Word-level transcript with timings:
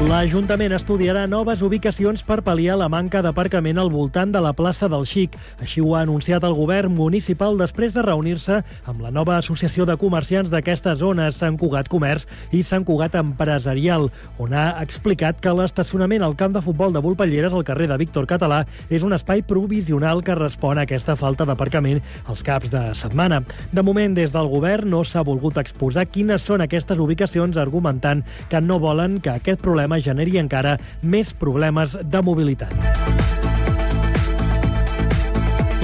L'Ajuntament 0.00 0.72
estudiarà 0.72 1.26
noves 1.28 1.60
ubicacions 1.60 2.22
per 2.24 2.38
pal·liar 2.40 2.78
la 2.80 2.86
manca 2.88 3.20
d'aparcament 3.20 3.76
al 3.76 3.90
voltant 3.92 4.30
de 4.32 4.40
la 4.40 4.54
plaça 4.56 4.86
del 4.88 5.02
Xic. 5.04 5.34
Així 5.60 5.82
ho 5.84 5.90
ha 5.92 6.00
anunciat 6.06 6.40
el 6.48 6.54
govern 6.56 6.94
municipal 6.96 7.58
després 7.60 7.92
de 7.92 8.00
reunir-se 8.06 8.62
amb 8.88 9.02
la 9.04 9.10
nova 9.12 9.36
associació 9.36 9.84
de 9.84 9.98
comerciants 10.00 10.48
d'aquestes 10.48 11.02
zones, 11.02 11.36
Sant 11.36 11.58
Cugat 11.60 11.90
Comerç 11.92 12.24
i 12.56 12.62
Sant 12.64 12.86
Cugat 12.88 13.18
Empresarial, 13.20 14.08
on 14.40 14.56
ha 14.56 14.70
explicat 14.80 15.42
que 15.44 15.52
l'estacionament 15.52 16.24
al 16.24 16.36
camp 16.40 16.56
de 16.56 16.64
futbol 16.64 16.96
de 16.96 17.04
Volpelleres 17.04 17.52
al 17.52 17.68
carrer 17.68 17.90
de 17.92 18.00
Víctor 18.00 18.24
Català 18.24 18.62
és 18.88 19.04
un 19.04 19.12
espai 19.12 19.44
provisional 19.44 20.24
que 20.24 20.38
respon 20.38 20.80
a 20.80 20.86
aquesta 20.88 21.12
falta 21.12 21.44
d'aparcament 21.44 22.00
als 22.24 22.40
caps 22.46 22.72
de 22.72 22.86
setmana. 22.96 23.42
De 23.76 23.84
moment, 23.84 24.16
des 24.16 24.32
del 24.32 24.48
govern 24.48 24.88
no 24.96 25.04
s'ha 25.04 25.26
volgut 25.28 25.60
exposar 25.60 26.08
quines 26.08 26.40
són 26.40 26.64
aquestes 26.64 26.96
ubicacions, 26.98 27.60
argumentant 27.60 28.24
que 28.48 28.64
no 28.64 28.80
volen 28.80 29.20
que 29.20 29.36
aquest 29.36 29.60
problema 29.60 29.89
problema 29.90 29.98
generi 30.06 30.38
encara 30.38 30.76
més 31.02 31.34
problemes 31.34 31.98
de 31.98 32.22
mobilitat. 32.22 33.49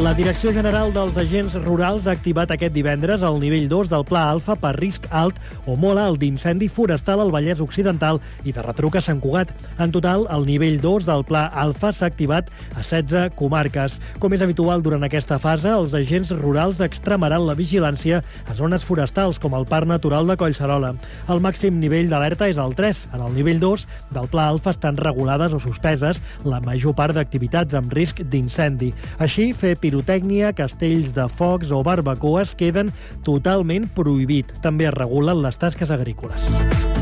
La 0.04 0.12
Direcció 0.12 0.52
General 0.52 0.90
dels 0.92 1.16
Agents 1.16 1.54
Rurals 1.64 2.04
ha 2.04 2.12
activat 2.12 2.50
aquest 2.52 2.74
divendres 2.74 3.22
el 3.24 3.38
nivell 3.40 3.64
2 3.66 3.88
del 3.88 4.02
Pla 4.04 4.26
Alfa 4.28 4.52
per 4.60 4.74
risc 4.76 5.06
alt 5.08 5.38
o 5.64 5.72
molt 5.80 5.96
alt 5.96 6.20
d'incendi 6.20 6.68
forestal 6.68 7.22
al 7.22 7.32
Vallès 7.32 7.62
Occidental 7.64 8.20
i 8.44 8.52
de 8.52 8.60
retruc 8.60 8.98
a 8.98 9.02
Sant 9.02 9.22
Cugat. 9.24 9.54
En 9.80 9.94
total, 9.94 10.26
el 10.36 10.44
nivell 10.44 10.76
2 10.82 11.08
del 11.08 11.24
Pla 11.24 11.46
Alfa 11.48 11.94
s'ha 11.96 12.10
activat 12.10 12.52
a 12.76 12.84
16 12.84 13.32
comarques. 13.40 13.96
Com 14.20 14.36
és 14.36 14.44
habitual 14.44 14.84
durant 14.84 15.06
aquesta 15.08 15.40
fase, 15.40 15.72
els 15.72 15.96
agents 15.96 16.34
rurals 16.42 16.84
extremaran 16.84 17.46
la 17.48 17.56
vigilància 17.56 18.20
a 18.20 18.58
zones 18.60 18.84
forestals 18.84 19.40
com 19.40 19.56
el 19.56 19.64
Parc 19.64 19.88
Natural 19.88 20.28
de 20.28 20.36
Collserola. 20.36 20.92
El 21.32 21.40
màxim 21.40 21.80
nivell 21.80 22.12
d'alerta 22.12 22.50
és 22.52 22.60
el 22.60 22.76
3. 22.76 23.02
En 23.16 23.24
el 23.24 23.32
nivell 23.40 23.64
2 23.64 23.88
del 24.12 24.28
Pla 24.28 24.50
Alfa 24.52 24.76
estan 24.76 25.00
regulades 25.00 25.56
o 25.56 25.64
suspeses 25.64 26.20
la 26.44 26.60
major 26.60 26.92
part 26.94 27.16
d'activitats 27.16 27.80
amb 27.80 27.96
risc 27.96 28.20
d'incendi. 28.20 28.92
Així, 29.24 29.50
fer 29.56 29.74
pirotècnia, 29.86 30.52
castells 30.56 31.14
de 31.14 31.28
focs 31.38 31.70
o 31.70 31.82
barbacoes 31.86 32.56
queden 32.58 32.90
totalment 33.26 33.86
prohibit. 33.94 34.50
També 34.66 34.90
es 34.90 34.98
regulen 34.98 35.44
les 35.46 35.62
tasques 35.62 35.94
agrícoles. 35.94 36.95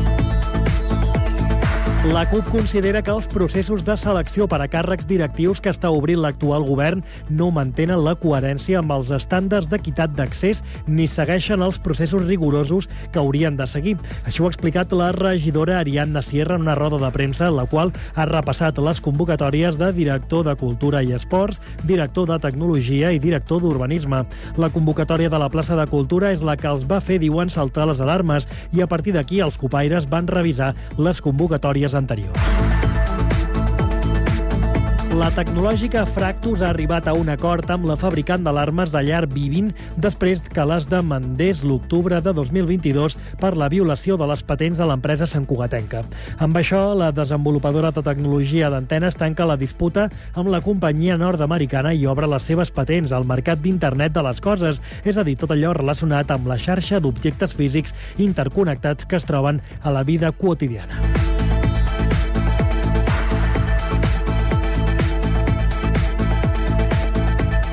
La 2.13 2.21
CUP 2.29 2.45
considera 2.51 3.01
que 3.01 3.09
els 3.09 3.25
processos 3.25 3.81
de 3.83 3.95
selecció 3.97 4.45
per 4.45 4.59
a 4.61 4.67
càrrecs 4.69 5.07
directius 5.09 5.57
que 5.59 5.71
està 5.73 5.89
obrint 5.89 6.19
l'actual 6.21 6.61
govern 6.67 6.99
no 7.33 7.47
mantenen 7.51 8.03
la 8.05 8.13
coherència 8.21 8.77
amb 8.77 8.93
els 8.93 9.09
estàndards 9.15 9.71
d'equitat 9.71 10.13
d'accés 10.13 10.61
ni 10.85 11.07
segueixen 11.09 11.63
els 11.65 11.79
processos 11.81 12.27
rigorosos 12.27 12.85
que 13.11 13.17
haurien 13.19 13.57
de 13.57 13.65
seguir. 13.65 13.95
Això 14.23 14.45
ho 14.45 14.47
ha 14.47 14.53
explicat 14.53 14.93
la 14.93 15.09
regidora 15.17 15.79
Ariadna 15.79 16.21
Sierra 16.21 16.59
en 16.59 16.67
una 16.67 16.75
roda 16.77 16.99
de 17.01 17.09
premsa 17.11 17.47
en 17.49 17.57
la 17.57 17.65
qual 17.65 17.91
ha 18.13 18.27
repassat 18.29 18.77
les 18.77 19.01
convocatòries 19.01 19.81
de 19.81 19.89
director 19.97 20.45
de 20.45 20.55
Cultura 20.61 21.01
i 21.01 21.11
Esports, 21.17 21.59
director 21.89 22.29
de 22.29 22.39
Tecnologia 22.45 23.11
i 23.11 23.19
director 23.19 23.65
d'Urbanisme. 23.65 24.21
La 24.61 24.69
convocatòria 24.69 25.33
de 25.33 25.41
la 25.41 25.49
plaça 25.49 25.75
de 25.75 25.89
Cultura 25.89 26.31
és 26.31 26.45
la 26.45 26.55
que 26.55 26.69
els 26.69 26.85
va 26.85 27.01
fer, 27.01 27.17
diuen, 27.25 27.49
saltar 27.49 27.89
les 27.89 27.99
alarmes 27.99 28.45
i 28.77 28.85
a 28.85 28.87
partir 28.87 29.17
d'aquí 29.17 29.41
els 29.41 29.57
copaires 29.57 30.05
van 30.05 30.29
revisar 30.29 30.75
les 31.01 31.23
convocatòries 31.25 31.94
anteriors. 31.95 32.55
La 35.15 35.29
tecnològica 35.31 36.01
Fractus 36.11 36.59
ha 36.59 36.73
arribat 36.73 37.05
a 37.07 37.13
un 37.15 37.29
acord 37.31 37.69
amb 37.71 37.85
la 37.87 37.95
fabricant 37.95 38.43
d'alarmes 38.43 38.89
de 38.91 38.99
llar 39.07 39.21
Vivint 39.31 39.69
després 39.95 40.41
que 40.51 40.65
les 40.67 40.89
demandés 40.91 41.61
l'octubre 41.63 42.17
de 42.19 42.33
2022 42.35 43.15
per 43.39 43.53
la 43.55 43.69
violació 43.71 44.17
de 44.19 44.27
les 44.27 44.43
patents 44.43 44.81
de 44.81 44.87
l'empresa 44.89 45.23
Sant 45.31 45.45
Cugatenca. 45.47 46.01
Amb 46.43 46.59
això, 46.59 46.81
la 46.99 47.13
desenvolupadora 47.15 47.93
de 47.95 48.03
tecnologia 48.03 48.67
d'antenes 48.73 49.15
tanca 49.15 49.47
la 49.47 49.55
disputa 49.61 50.09
amb 50.33 50.51
la 50.51 50.59
companyia 50.65 51.15
nord-americana 51.21 51.93
i 51.95 52.03
obre 52.11 52.27
les 52.27 52.43
seves 52.43 52.73
patents 52.75 53.15
al 53.15 53.23
mercat 53.29 53.63
d'internet 53.63 54.17
de 54.17 54.25
les 54.25 54.43
coses, 54.43 54.81
és 55.05 55.15
a 55.15 55.23
dir, 55.23 55.37
tot 55.39 55.55
allò 55.55 55.71
relacionat 55.79 56.35
amb 56.35 56.51
la 56.51 56.59
xarxa 56.59 56.99
d'objectes 56.99 57.55
físics 57.55 57.95
interconnectats 58.17 59.07
que 59.07 59.15
es 59.15 59.31
troben 59.31 59.63
a 59.79 59.95
la 59.95 60.03
vida 60.03 60.35
quotidiana. 60.35 61.34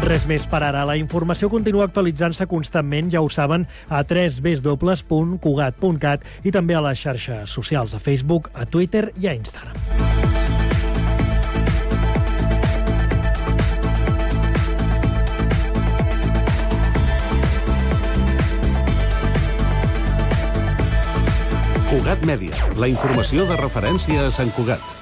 Res 0.03 0.25
més 0.27 0.43
per 0.51 0.59
ara. 0.67 0.83
La 0.89 0.97
informació 0.99 1.47
continua 1.51 1.85
actualitzant-se 1.87 2.47
constantment, 2.51 3.11
ja 3.15 3.21
ho 3.23 3.29
saben, 3.31 3.67
a 3.89 4.03
www.cugat.cat 4.03 5.01
i 6.43 6.51
també 6.51 6.75
a 6.75 6.83
les 6.83 6.99
xarxes 6.99 7.51
socials, 7.55 7.95
a 7.95 8.01
Facebook, 8.03 8.51
a 8.55 8.67
Twitter 8.67 9.13
i 9.23 9.29
a 9.31 9.35
Instagram. 9.39 9.79
Cugat 21.93 22.25
Mèdia, 22.25 22.57
la 22.81 22.89
informació 22.89 23.45
de 23.47 23.57
referència 23.61 24.27
a 24.27 24.31
Sant 24.33 24.51
Cugat. 24.57 25.02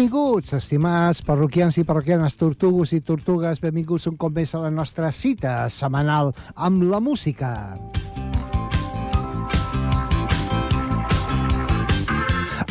Benvinguts, 0.00 0.54
estimats 0.56 1.18
parroquians 1.20 1.74
i 1.76 1.82
parroquianes, 1.84 2.32
tortugos 2.40 2.94
i 2.96 3.02
tortugues, 3.04 3.58
benvinguts 3.60 4.06
un 4.08 4.14
cop 4.16 4.32
més 4.32 4.54
a 4.56 4.62
la 4.62 4.70
nostra 4.72 5.10
cita 5.12 5.66
setmanal 5.68 6.30
amb 6.56 6.86
la 6.88 7.02
música. 7.04 7.50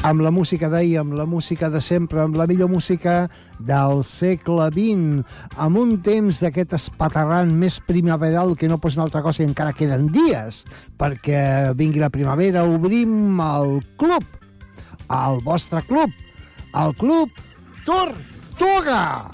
Amb 0.10 0.24
la 0.26 0.32
música 0.34 0.72
d'ahir, 0.74 0.96
amb 1.04 1.14
la 1.20 1.28
música 1.30 1.70
de 1.70 1.84
sempre, 1.86 2.24
amb 2.24 2.40
la 2.40 2.48
millor 2.50 2.72
música 2.74 3.28
del 3.60 4.02
segle 4.10 4.72
XX, 4.74 5.22
amb 5.54 5.78
un 5.78 6.00
temps 6.02 6.40
d'aquest 6.42 6.74
espaterrant 6.80 7.52
més 7.54 7.78
primaveral 7.86 8.56
que 8.58 8.72
no 8.72 8.80
pots 8.82 8.98
una 8.98 9.06
altra 9.06 9.22
cosa 9.22 9.44
i 9.44 9.52
encara 9.52 9.76
queden 9.78 10.10
dies 10.18 10.64
perquè 10.98 11.76
vingui 11.78 12.02
la 12.02 12.10
primavera, 12.10 12.66
obrim 12.66 13.38
el 13.52 13.84
club, 14.02 14.26
el 15.14 15.40
vostre 15.46 15.86
club, 15.86 16.18
el 16.74 16.96
Club 16.96 17.30
Tortuga. 17.86 19.32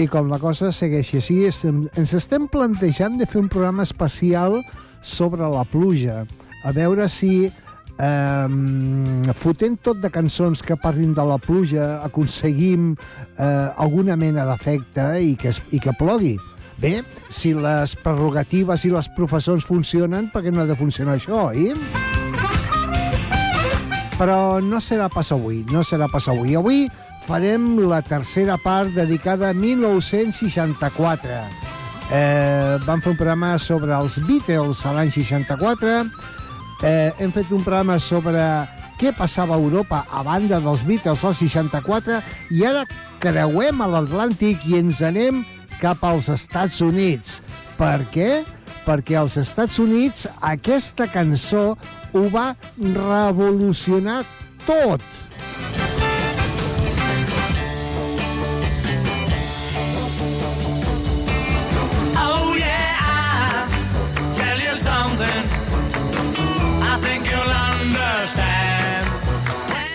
I 0.00 0.06
com 0.08 0.30
la 0.32 0.38
cosa 0.40 0.70
segueixi 0.72 1.18
així, 1.20 1.42
ens 1.44 2.14
estem 2.16 2.46
plantejant 2.48 3.18
de 3.20 3.26
fer 3.28 3.42
un 3.42 3.50
programa 3.52 3.84
especial 3.84 4.62
sobre 5.04 5.44
la 5.44 5.66
pluja, 5.68 6.22
a 6.64 6.72
veure 6.72 7.04
si 7.12 7.50
eh, 8.00 9.34
fotent 9.36 9.78
tot 9.84 10.00
de 10.00 10.10
cançons 10.12 10.62
que 10.64 10.76
parlin 10.80 11.12
de 11.14 11.24
la 11.26 11.38
pluja 11.38 12.00
aconseguim 12.06 12.94
eh, 12.94 13.68
alguna 13.76 14.16
mena 14.16 14.46
d'efecte 14.48 15.06
i, 15.20 15.36
que, 15.36 15.52
i 15.70 15.80
que 15.82 15.94
plogui. 15.98 16.36
Bé, 16.80 17.02
si 17.28 17.52
les 17.52 17.92
prerrogatives 18.00 18.86
i 18.88 18.90
les 18.94 19.10
professors 19.12 19.66
funcionen, 19.68 20.30
per 20.32 20.40
què 20.46 20.52
no 20.52 20.62
ha 20.62 20.68
de 20.68 20.78
funcionar 20.78 21.18
això, 21.18 21.50
oi? 21.50 21.74
Però 24.16 24.60
no 24.64 24.80
serà 24.84 25.10
pas 25.12 25.28
avui, 25.32 25.60
no 25.72 25.84
serà 25.84 26.08
pas 26.08 26.24
avui. 26.32 26.56
Avui 26.56 26.86
farem 27.28 27.74
la 27.88 28.00
tercera 28.00 28.56
part 28.60 28.96
dedicada 28.96 29.50
a 29.50 29.56
1964. 29.56 31.36
Eh, 32.10 32.80
vam 32.86 33.04
fer 33.04 33.12
un 33.12 33.20
programa 33.20 33.52
sobre 33.60 33.92
els 33.94 34.16
Beatles 34.24 34.80
a 34.88 34.96
l'any 34.96 35.12
64, 35.12 36.08
eh, 36.82 37.12
hem 37.18 37.32
fet 37.32 37.50
un 37.52 37.64
programa 37.64 37.98
sobre 38.02 38.42
què 39.00 39.12
passava 39.16 39.56
a 39.56 39.60
Europa 39.60 40.02
a 40.12 40.22
banda 40.26 40.60
dels 40.60 40.82
Beatles 40.84 41.24
al 41.24 41.36
64 41.36 42.20
i 42.56 42.64
ara 42.68 42.84
creuem 43.22 43.80
a 43.80 43.88
l'Atlàntic 43.94 44.66
i 44.68 44.80
ens 44.80 45.00
anem 45.04 45.44
cap 45.80 46.04
als 46.04 46.28
Estats 46.32 46.80
Units. 46.84 47.40
Per 47.80 48.00
què? 48.12 48.42
Perquè 48.84 49.16
als 49.20 49.38
Estats 49.40 49.78
Units 49.80 50.26
aquesta 50.40 51.08
cançó 51.12 51.74
ho 52.12 52.26
va 52.32 52.50
revolucionar 52.76 54.22
tot. 54.66 55.00
Oh 55.00 55.89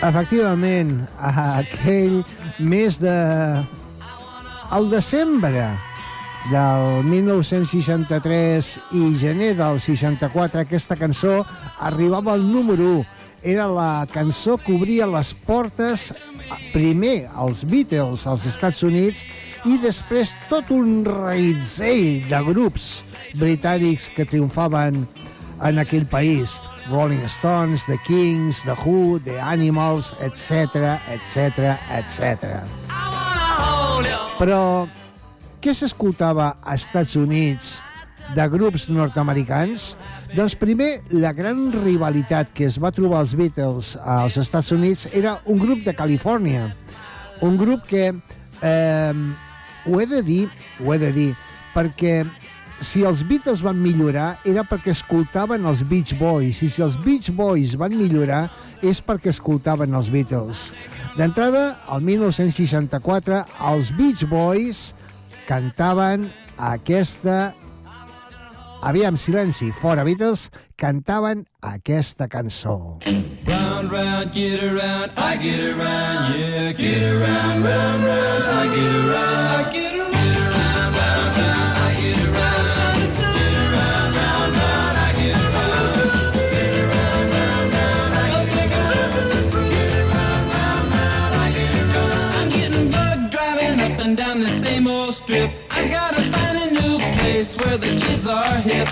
Efectivament, 0.04 1.06
aquell 1.16 2.20
mes 2.60 2.98
de... 3.00 3.16
al 4.68 4.90
desembre 4.90 5.70
del 6.50 7.04
1963 7.08 8.68
i 8.92 9.14
gener 9.16 9.54
del 9.56 9.80
64, 9.80 10.60
aquesta 10.60 10.98
cançó 11.00 11.40
arribava 11.80 12.34
al 12.34 12.44
número 12.44 12.98
1. 12.98 13.06
Era 13.46 13.66
la 13.70 14.06
cançó 14.12 14.58
que 14.58 14.74
obria 14.74 15.06
les 15.06 15.32
portes 15.46 16.10
primer 16.74 17.28
als 17.34 17.64
Beatles 17.64 18.26
als 18.26 18.46
Estats 18.46 18.82
Units 18.84 19.24
i 19.64 19.78
després 19.82 20.34
tot 20.50 20.70
un 20.74 21.04
reïtzell 21.06 22.26
de 22.28 22.40
grups 22.52 23.00
britànics 23.40 24.10
que 24.14 24.28
triomfaven 24.28 25.06
en 25.64 25.78
aquell 25.82 26.06
país. 26.10 26.60
Rolling 26.90 27.26
Stones, 27.28 27.84
The 27.86 27.98
Kings, 28.06 28.62
The 28.62 28.76
Who, 28.84 29.18
The 29.18 29.40
Animals, 29.40 30.12
etc, 30.20 31.00
etc, 31.10 31.74
etc. 31.90 32.62
Però 34.38 34.86
què 35.62 35.74
s'escoltava 35.74 36.52
a 36.62 36.76
Estats 36.78 37.16
Units 37.18 37.80
de 38.36 38.46
grups 38.52 38.86
nord-americans? 38.92 39.94
Doncs 40.36 40.54
primer, 40.58 41.00
la 41.10 41.32
gran 41.34 41.66
rivalitat 41.74 42.52
que 42.54 42.68
es 42.68 42.78
va 42.82 42.92
trobar 42.94 43.24
els 43.24 43.34
Beatles 43.38 43.94
als 44.02 44.38
Estats 44.42 44.70
Units 44.76 45.08
era 45.12 45.40
un 45.46 45.58
grup 45.62 45.82
de 45.86 45.94
Califòrnia. 45.96 46.68
Un 47.42 47.58
grup 47.58 47.86
que, 47.90 48.12
eh, 48.62 49.14
ho 49.86 50.00
he 50.00 50.06
de 50.06 50.22
dir, 50.22 50.48
ho 50.84 50.94
he 50.94 50.98
de 50.98 51.12
dir, 51.12 51.30
perquè 51.74 52.24
si 52.84 53.04
els 53.08 53.22
Beatles 53.26 53.62
van 53.64 53.78
millorar 53.80 54.36
era 54.44 54.64
perquè 54.66 54.92
escoltaven 54.92 55.64
els 55.68 55.82
Beach 55.88 56.12
Boys 56.18 56.62
i 56.64 56.70
si 56.72 56.84
els 56.84 56.96
Beach 57.04 57.30
Boys 57.34 57.76
van 57.80 57.94
millorar 57.96 58.46
és 58.84 59.00
perquè 59.00 59.32
escoltaven 59.32 59.94
els 59.96 60.10
Beatles. 60.12 60.70
D'entrada, 61.16 61.78
al 61.88 62.02
1964, 62.04 63.44
els 63.72 63.92
Beach 63.96 64.26
Boys 64.28 64.90
cantaven 65.48 66.28
aquesta... 66.56 67.54
Aviam, 68.86 69.16
silenci, 69.16 69.70
fora 69.80 70.04
Beatles, 70.04 70.50
cantaven 70.78 71.46
aquesta 71.64 72.28
cançó. 72.28 73.00
Round, 73.48 73.90
round, 73.90 74.32
get 74.36 74.62
around, 74.62 75.16
I 75.16 75.36
get 75.40 75.64
around, 75.72 76.36
yeah, 76.36 76.72
get 76.76 77.02
around, 77.02 77.64
round, 77.64 78.04
round, 78.04 78.44
I 78.44 78.68
get 78.76 78.94
around, 78.94 79.46
I 79.48 79.72
get 79.72 79.86
around. 79.86 79.95
The 97.78 97.96
kids 97.96 98.26
are 98.26 98.56
hip. 98.56 98.88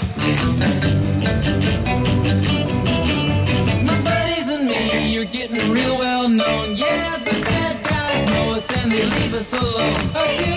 My 3.85 4.01
buddies 4.03 4.49
and 4.49 4.67
me, 4.67 5.13
you're 5.13 5.25
getting 5.25 5.71
real 5.71 5.99
well 5.99 6.29
known. 6.29 6.77
Yeah, 6.77 7.17
the 7.19 7.41
bad 7.41 7.83
guys 7.83 8.31
know 8.31 8.53
us 8.55 8.71
and 8.77 8.93
they 8.93 9.05
leave 9.05 9.35
us 9.35 9.53
alone. 9.55 9.95
I 10.15 10.54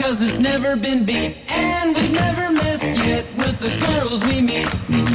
cause 0.00 0.22
it's 0.22 0.38
never 0.38 0.76
been 0.76 1.04
beat. 1.04 1.36
And 1.48 1.94
we've 1.94 2.12
never 2.12 2.50
missed 2.52 2.84
yet 2.84 3.26
with 3.36 3.58
the 3.60 3.78
girls 3.86 4.24
we 4.24 4.40
meet 4.40 5.09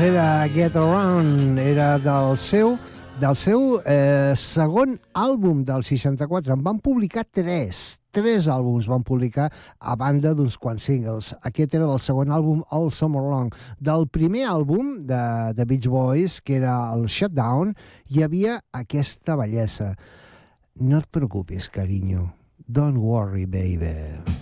Doncs 0.00 0.16
era 0.16 0.48
Get 0.48 0.76
Around, 0.76 1.58
era 1.58 1.98
del 2.00 2.38
seu 2.40 2.70
del 3.20 3.36
seu 3.36 3.82
eh, 3.84 4.32
segon 4.32 4.94
àlbum 5.12 5.60
del 5.68 5.84
64. 5.84 6.54
En 6.56 6.62
van 6.64 6.80
publicar 6.80 7.26
tres, 7.28 7.98
tres 8.08 8.48
àlbums 8.48 8.88
van 8.88 9.04
publicar 9.04 9.50
a 9.76 9.98
banda 10.00 10.32
d'uns 10.32 10.56
quants 10.56 10.88
singles. 10.88 11.34
Aquest 11.44 11.76
era 11.76 11.84
del 11.84 12.00
segon 12.00 12.32
àlbum, 12.32 12.64
All 12.72 12.88
Summer 12.88 13.26
Long. 13.28 13.52
Del 13.76 14.08
primer 14.08 14.48
àlbum 14.48 15.02
de, 15.04 15.22
de 15.52 15.68
Beach 15.68 15.92
Boys, 15.92 16.40
que 16.40 16.56
era 16.62 16.80
el 16.96 17.04
Shutdown, 17.04 17.76
hi 18.08 18.24
havia 18.24 18.56
aquesta 18.72 19.36
bellesa. 19.36 19.92
No 20.80 21.04
et 21.04 21.12
preocupis, 21.12 21.68
carinyo. 21.68 22.30
Don't 22.64 23.04
worry, 23.04 23.44
baby. 23.44 24.39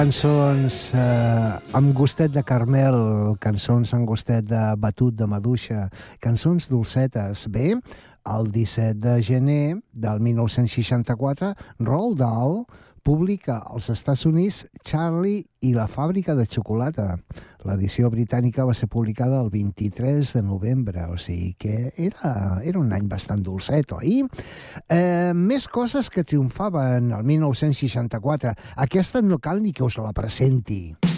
Cançons 0.00 0.76
eh, 0.96 1.76
amb 1.76 1.90
gustet 1.92 2.32
de 2.32 2.40
Carmel, 2.48 2.94
cançons 3.36 3.90
amb 3.92 4.08
gustet 4.08 4.46
de 4.48 4.60
batut 4.80 5.12
de 5.12 5.26
maduixa, 5.28 5.90
cançons 6.24 6.70
dolcetes. 6.72 7.42
Bé, 7.52 7.74
el 8.32 8.48
17 8.54 8.96
de 9.02 9.18
gener 9.20 9.66
del 9.92 10.22
1964, 10.24 11.52
Roald 11.84 12.16
Dahl 12.22 12.62
publica 13.02 13.58
als 13.66 13.88
Estats 13.92 14.26
Units 14.28 14.64
Charlie 14.84 15.44
i 15.60 15.72
la 15.74 15.86
fàbrica 15.90 16.34
de 16.38 16.46
xocolata. 16.46 17.16
L'edició 17.68 18.08
britànica 18.12 18.64
va 18.64 18.74
ser 18.76 18.88
publicada 18.88 19.40
el 19.42 19.50
23 19.52 20.32
de 20.36 20.42
novembre, 20.42 21.04
o 21.12 21.18
sigui 21.20 21.52
que 21.60 21.92
era, 21.96 22.60
era 22.64 22.80
un 22.80 22.92
any 22.96 23.08
bastant 23.08 23.44
dolcet, 23.44 23.92
oi? 23.92 24.22
Eh, 24.88 25.32
més 25.36 25.68
coses 25.68 26.08
que 26.08 26.24
triomfaven 26.24 27.12
el 27.12 27.24
1964. 27.34 28.56
Aquesta 28.88 29.20
no 29.20 29.38
cal 29.38 29.60
ni 29.62 29.76
que 29.76 29.84
us 29.84 30.00
la 30.00 30.14
presenti. 30.16 31.09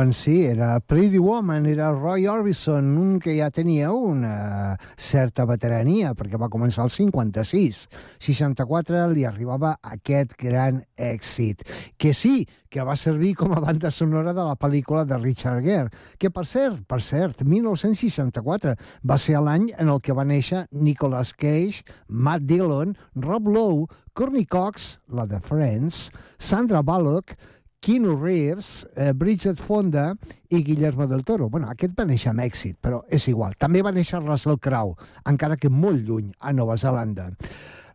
Doncs 0.00 0.16
sí, 0.16 0.46
era 0.46 0.80
Pretty 0.80 1.18
Woman, 1.18 1.66
era 1.66 1.90
Roy 1.92 2.26
Orbison, 2.26 2.96
un 2.96 3.18
que 3.20 3.34
ja 3.36 3.50
tenia 3.52 3.90
una 3.92 4.78
certa 4.96 5.44
veterania, 5.44 6.14
perquè 6.16 6.40
va 6.40 6.48
començar 6.48 6.86
al 6.86 6.92
56. 6.94 7.82
64 8.24 9.02
li 9.12 9.26
arribava 9.28 9.74
aquest 9.84 10.32
gran 10.40 10.80
èxit, 10.96 11.66
que 12.00 12.14
sí, 12.16 12.46
que 12.72 12.80
va 12.86 12.96
servir 12.96 13.34
com 13.36 13.52
a 13.52 13.60
banda 13.60 13.92
sonora 13.92 14.32
de 14.32 14.40
la 14.40 14.56
pel·lícula 14.56 15.04
de 15.04 15.20
Richard 15.20 15.60
Gere, 15.68 15.92
que 16.16 16.32
per 16.32 16.46
cert, 16.48 16.80
per 16.88 17.02
cert, 17.04 17.44
1964 17.44 18.78
va 19.04 19.20
ser 19.20 19.44
l'any 19.44 19.68
en 19.76 19.92
el 19.92 20.00
que 20.00 20.16
va 20.16 20.24
néixer 20.24 20.64
Nicolas 20.72 21.34
Cage, 21.36 21.84
Matt 22.08 22.48
Dillon, 22.48 22.96
Rob 23.20 23.52
Lowe, 23.52 23.90
Courtney 24.16 24.48
Cox, 24.48 24.94
la 25.12 25.28
de 25.28 25.44
Friends, 25.44 26.06
Sandra 26.38 26.80
Bullock, 26.80 27.36
Keanu 27.80 28.14
Reeves, 28.20 28.86
eh, 28.94 29.12
Bridget 29.12 29.56
Fonda 29.56 30.14
i 30.48 30.62
Guillermo 30.62 31.06
del 31.06 31.24
Toro. 31.24 31.48
Bueno, 31.48 31.70
aquest 31.70 31.96
va 31.96 32.04
néixer 32.04 32.30
a 32.30 32.36
Mèxic, 32.36 32.76
però 32.80 33.00
és 33.08 33.26
igual. 33.32 33.56
També 33.58 33.82
va 33.82 33.92
néixer 33.92 34.20
Russell 34.20 34.60
Crowe, 34.60 34.96
encara 35.26 35.56
que 35.56 35.70
molt 35.72 36.04
lluny, 36.04 36.30
a 36.40 36.52
Nova 36.52 36.76
Zelanda. 36.76 37.30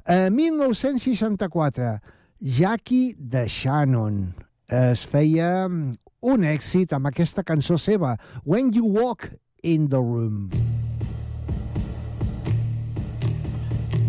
Eh, 0.05 0.29
1964, 0.29 2.01
Jackie 2.41 3.15
de 3.17 3.45
Shannon 3.47 4.33
es 4.67 5.05
feia 5.05 5.67
mm, 5.69 5.95
un 6.33 6.43
èxit 6.49 6.93
amb 6.93 7.13
aquesta 7.13 7.45
cançó 7.45 7.77
seva, 7.77 8.17
When 8.43 8.73
You 8.73 8.89
Walk 8.89 9.29
in 9.61 9.89
the 9.89 10.01
Room. 10.01 10.49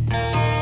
I 0.08 0.55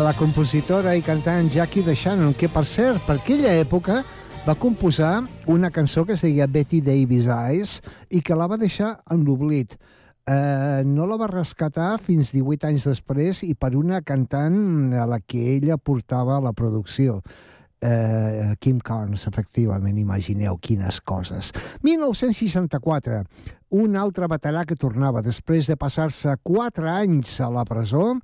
la 0.00 0.12
compositora 0.16 0.94
i 0.96 1.02
cantant 1.04 1.50
Jackie 1.52 1.82
DeShannon, 1.84 2.32
que, 2.38 2.48
per 2.48 2.62
cert, 2.64 3.02
per 3.04 3.18
aquella 3.18 3.50
època 3.60 3.98
va 4.46 4.54
composar 4.56 5.26
una 5.52 5.68
cançó 5.74 6.06
que 6.08 6.14
es 6.16 6.22
deia 6.24 6.46
Betty 6.48 6.80
Davis 6.80 7.26
Eyes 7.28 7.74
i 8.08 8.22
que 8.24 8.36
la 8.38 8.46
va 8.48 8.56
deixar 8.60 8.94
en 9.12 9.26
l'oblit. 9.26 9.74
Eh, 10.24 10.82
no 10.86 11.08
la 11.10 11.18
va 11.20 11.28
rescatar 11.28 11.98
fins 12.06 12.32
18 12.32 12.70
anys 12.70 12.86
després 12.88 13.42
i 13.44 13.52
per 13.58 13.74
una 13.76 14.00
cantant 14.00 14.94
a 14.96 15.04
la 15.10 15.20
que 15.20 15.42
ella 15.56 15.76
portava 15.76 16.40
la 16.40 16.54
producció. 16.56 17.20
Eh, 17.80 18.54
Kim 18.60 18.78
Carnes, 18.84 19.26
efectivament, 19.28 19.98
imagineu 19.98 20.56
quines 20.60 21.00
coses. 21.00 21.52
1964, 21.82 23.24
un 23.80 23.96
altre 23.96 24.28
veterà 24.28 24.64
que 24.68 24.76
tornava 24.80 25.24
després 25.24 25.68
de 25.68 25.76
passar-se 25.80 26.36
4 26.44 26.88
anys 26.88 27.40
a 27.40 27.50
la 27.52 27.66
presó, 27.68 28.14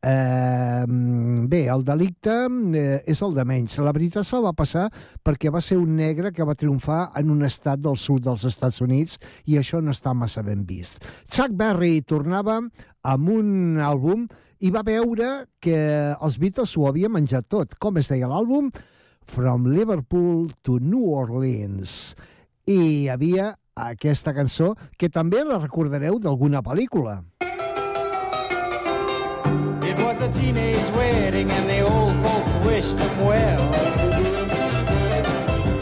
Eh, 0.00 0.84
bé, 0.86 1.66
el 1.66 1.82
delicte 1.82 2.34
eh, 2.78 3.02
és 3.06 3.22
el 3.22 3.34
de 3.34 3.44
menys. 3.48 3.78
La 3.82 3.92
veritat 3.94 4.26
se'l 4.26 4.44
va 4.44 4.54
passar 4.56 4.86
perquè 5.26 5.50
va 5.50 5.62
ser 5.64 5.78
un 5.80 5.96
negre 5.98 6.30
que 6.32 6.46
va 6.46 6.54
triomfar 6.58 7.08
en 7.18 7.32
un 7.34 7.42
estat 7.46 7.82
del 7.82 7.98
sud 7.98 8.22
dels 8.28 8.44
Estats 8.46 8.80
Units 8.84 9.18
i 9.46 9.58
això 9.58 9.82
no 9.82 9.94
està 9.94 10.14
massa 10.14 10.44
ben 10.46 10.64
vist. 10.68 11.02
Chuck 11.34 11.56
Berry 11.58 12.02
tornava 12.06 12.60
amb 13.02 13.32
un 13.34 13.80
àlbum 13.82 14.28
i 14.60 14.70
va 14.74 14.84
veure 14.86 15.48
que 15.62 15.78
els 16.14 16.38
Beatles 16.38 16.76
ho 16.76 16.86
havien 16.88 17.12
menjat 17.14 17.48
tot. 17.50 17.74
Com 17.78 17.98
es 17.98 18.10
deia 18.10 18.30
l'àlbum? 18.30 18.70
From 19.28 19.66
Liverpool 19.66 20.48
to 20.62 20.78
New 20.80 21.10
Orleans. 21.14 22.14
I 22.68 22.78
hi 22.78 23.08
havia 23.10 23.52
aquesta 23.78 24.34
cançó 24.34 24.74
que 24.98 25.10
també 25.10 25.44
la 25.44 25.60
recordareu 25.62 26.18
d'alguna 26.22 26.62
pel·lícula. 26.64 27.20
Teenage 30.32 30.90
wedding 30.94 31.50
and 31.50 31.68
the 31.68 31.80
old 31.80 32.14
folks 32.24 32.52
wished 32.66 32.98
him 32.98 33.24
well. 33.24 33.62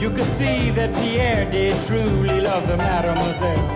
You 0.01 0.11
could 0.11 0.31
see 0.39 0.71
that 0.71 0.95
Pierre 0.95 1.51
did 1.51 1.75
truly 1.87 2.41
love 2.41 2.67
the 2.69 2.77
mademoiselle. 2.77 3.69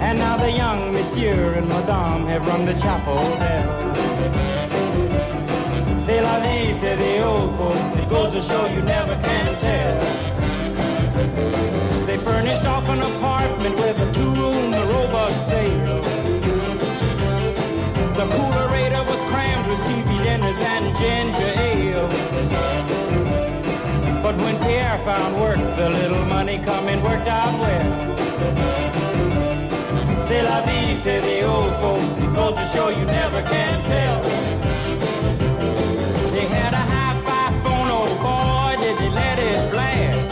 And 0.00 0.18
now 0.18 0.36
the 0.36 0.50
young 0.50 0.92
monsieur 0.92 1.52
and 1.52 1.68
madame 1.68 2.26
have 2.26 2.46
rung 2.46 2.64
the 2.66 2.74
chapel 2.74 3.16
bell. 3.38 3.94
C'est 6.04 6.20
la 6.20 6.38
vie, 6.40 6.74
say 6.80 6.96
the 6.96 7.24
old 7.24 7.56
folks. 7.56 7.96
It 7.96 8.08
goes 8.10 8.32
to 8.34 8.42
show 8.42 8.66
you 8.66 8.82
never 8.82 9.16
can 9.22 9.58
tell. 9.58 9.98
They 12.06 12.18
furnished 12.18 12.64
off 12.66 12.88
an 12.90 13.00
apartment 13.00 13.76
with 13.76 13.98
a 13.98 14.12
two-room 14.12 14.72
robot 14.72 15.32
sale. 15.48 16.13
Ginger 20.98 21.52
ale. 21.56 22.08
But 24.22 24.36
when 24.36 24.56
Pierre 24.64 24.98
found 25.04 25.40
work, 25.40 25.58
the 25.76 25.90
little 25.90 26.24
money 26.24 26.58
coming 26.58 27.02
worked 27.02 27.28
out 27.28 27.54
well. 27.60 27.86
C'est 30.26 30.42
la 30.42 30.60
vie, 30.62 30.94
say 31.02 31.20
the 31.20 31.42
old 31.42 31.72
folks. 31.82 32.04
Goes 32.34 32.54
to 32.58 32.66
show 32.66 32.88
you 32.88 33.04
never 33.04 33.42
can 33.42 33.82
tell. 33.84 34.22
They 36.34 36.46
had 36.56 36.72
a 36.72 36.84
hi-fi 36.92 37.44
phone, 37.62 37.90
oh 37.98 38.08
boy, 38.24 38.72
did 38.82 38.96
they 38.98 39.10
let 39.10 39.38
it 39.38 39.70
blast. 39.72 40.30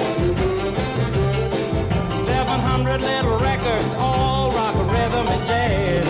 700 2.26 3.00
little 3.00 3.38
records, 3.38 3.90
all 3.98 4.50
rock, 4.52 4.74
rhythm, 4.90 5.26
and 5.34 5.46
jazz. 5.46 6.06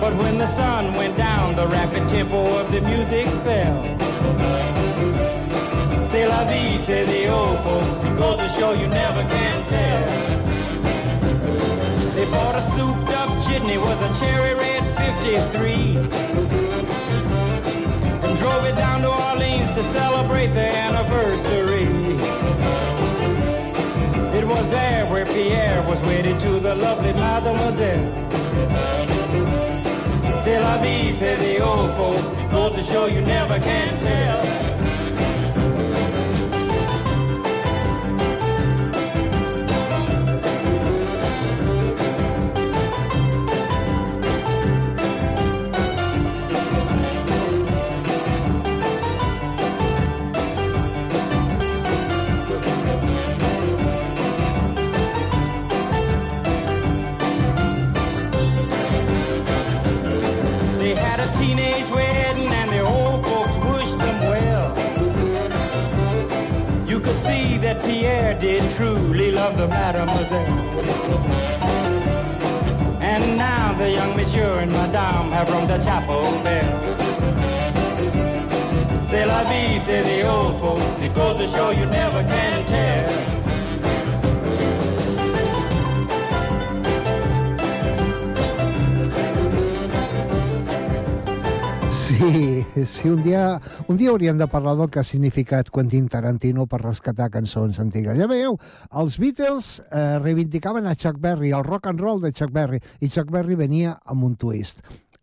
But 0.00 0.12
when 0.16 0.38
the 0.38 0.48
sun 0.56 0.94
went 0.94 1.16
down, 1.16 1.29
the 1.60 1.68
rapid 1.68 2.08
tempo 2.08 2.40
of 2.58 2.72
the 2.72 2.80
music 2.80 3.26
fell. 3.44 3.76
C'est 6.10 6.26
la 6.26 6.42
vie, 6.44 6.78
say 6.86 7.04
the 7.04 7.28
old 7.28 7.58
folks. 7.64 8.02
It 8.02 8.16
goes 8.16 8.38
to 8.38 8.48
show 8.48 8.72
you 8.72 8.88
never 8.88 9.22
can 9.34 9.58
tell. 9.68 10.06
They 12.14 12.24
bought 12.30 12.54
a 12.54 12.62
souped 12.74 13.10
up 13.20 13.30
chitney, 13.44 13.76
was 13.76 14.00
a 14.08 14.10
cherry 14.18 14.54
red 14.54 14.82
53. 14.96 15.98
And 18.24 18.38
drove 18.38 18.64
it 18.64 18.76
down 18.76 19.02
to 19.02 19.10
Orleans 19.28 19.70
to 19.76 19.82
celebrate 19.92 20.52
their 20.54 20.72
anniversary. 20.86 21.84
It 24.38 24.46
was 24.46 24.70
there 24.70 25.04
where 25.10 25.26
Pierre 25.26 25.82
was 25.82 26.00
wedded 26.02 26.40
to 26.40 26.58
the 26.58 26.74
lovely 26.74 27.12
mademoiselle. 27.12 28.39
Love 30.70 30.86
is 30.86 31.18
heavy, 31.18 31.60
old 31.60 31.96
folks. 31.96 32.36
Go 32.52 32.70
to 32.70 32.80
show 32.80 33.06
you 33.06 33.22
never 33.22 33.58
can 33.58 33.98
tell. 33.98 34.59
Pierre 67.84 68.38
did 68.38 68.70
truly 68.70 69.32
love 69.32 69.56
the 69.56 69.68
mademoiselle. 69.68 70.80
And 73.00 73.36
now 73.36 73.74
the 73.78 73.90
young 73.90 74.16
monsieur 74.16 74.58
and 74.58 74.70
madame 74.72 75.30
have 75.32 75.48
rung 75.50 75.66
the 75.66 75.78
chapel 75.78 76.22
bell. 76.42 76.80
C'est 79.10 79.26
la 79.26 79.42
vie, 79.44 79.78
say 79.80 80.02
the 80.02 80.28
old 80.28 80.60
folks. 80.60 81.02
It 81.02 81.14
goes 81.14 81.36
to 81.38 81.46
show 81.46 81.70
you 81.70 81.86
never 81.86 82.22
can 82.22 82.64
tell. 82.66 83.39
Sí, 92.20 92.66
sí, 92.84 93.08
un 93.08 93.22
dia, 93.22 93.58
un 93.88 93.96
dia 93.96 94.10
hauríem 94.10 94.36
de 94.36 94.44
parlar 94.46 94.74
del 94.76 94.90
que 94.92 95.00
ha 95.00 95.06
significat 95.08 95.70
Quentin 95.72 96.04
Tarantino 96.12 96.66
per 96.68 96.82
rescatar 96.82 97.30
cançons 97.32 97.78
antigues. 97.80 98.18
Ja 98.20 98.26
veieu, 98.28 98.58
els 99.00 99.14
Beatles 99.16 99.70
eh, 99.80 100.18
reivindicaven 100.20 100.84
a 100.84 100.92
Chuck 101.00 101.16
Berry, 101.16 101.54
el 101.56 101.64
rock 101.64 101.88
and 101.88 102.02
roll 102.04 102.20
de 102.20 102.28
Chuck 102.36 102.52
Berry, 102.52 102.76
i 103.00 103.08
Chuck 103.08 103.32
Berry 103.32 103.56
venia 103.56 103.94
amb 104.04 104.26
un 104.28 104.34
twist. 104.36 104.82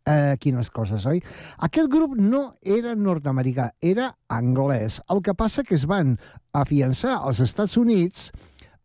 Eh, 0.10 0.40
quines 0.42 0.72
coses, 0.74 1.06
oi? 1.06 1.22
Aquest 1.68 1.92
grup 1.94 2.16
no 2.18 2.56
era 2.66 2.96
nord-americà, 2.98 3.68
era 3.78 4.10
anglès. 4.34 4.98
El 5.14 5.22
que 5.22 5.38
passa 5.38 5.62
que 5.68 5.78
es 5.78 5.86
van 5.86 6.16
afiançar 6.58 7.20
als 7.20 7.44
Estats 7.46 7.78
Units 7.78 8.32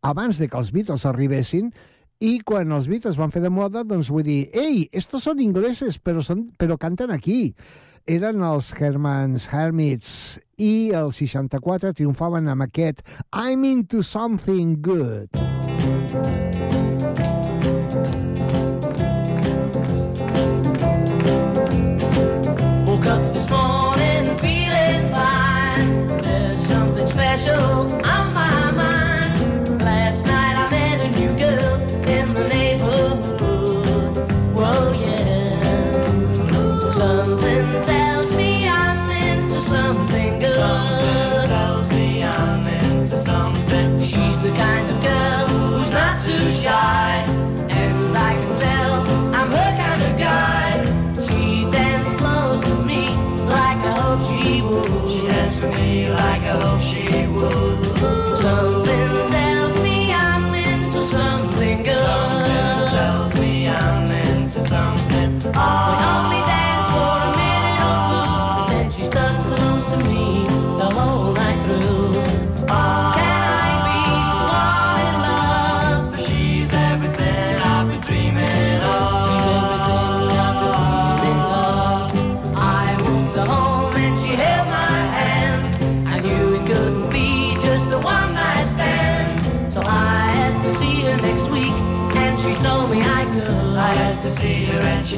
abans 0.04 0.36
de 0.36 0.50
que 0.52 0.60
els 0.60 0.68
Beatles 0.74 1.06
arribessin 1.08 1.72
i 2.20 2.36
quan 2.44 2.76
els 2.76 2.90
Beatles 2.92 3.16
van 3.16 3.32
fer 3.32 3.40
de 3.40 3.50
moda, 3.50 3.86
doncs 3.88 4.12
vull 4.12 4.28
dir, 4.28 4.42
ei, 4.52 4.84
estos 4.92 5.24
són 5.24 5.40
ingleses, 5.40 5.96
però, 5.96 6.20
són, 6.20 6.50
però 6.60 6.76
canten 6.76 7.10
aquí. 7.10 7.54
Eren 8.10 8.42
els 8.42 8.72
Hermans 8.74 9.44
Hermits 9.54 10.10
i 10.58 10.90
el 10.90 11.12
64 11.14 11.94
triomfaven 11.94 12.50
amb 12.50 12.66
aquest 12.66 13.06
I'm 13.30 13.62
into 13.64 14.02
something 14.02 14.80
good. 14.82 15.51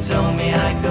told 0.05 0.37
me 0.37 0.53
I 0.53 0.75
could. 0.83 0.84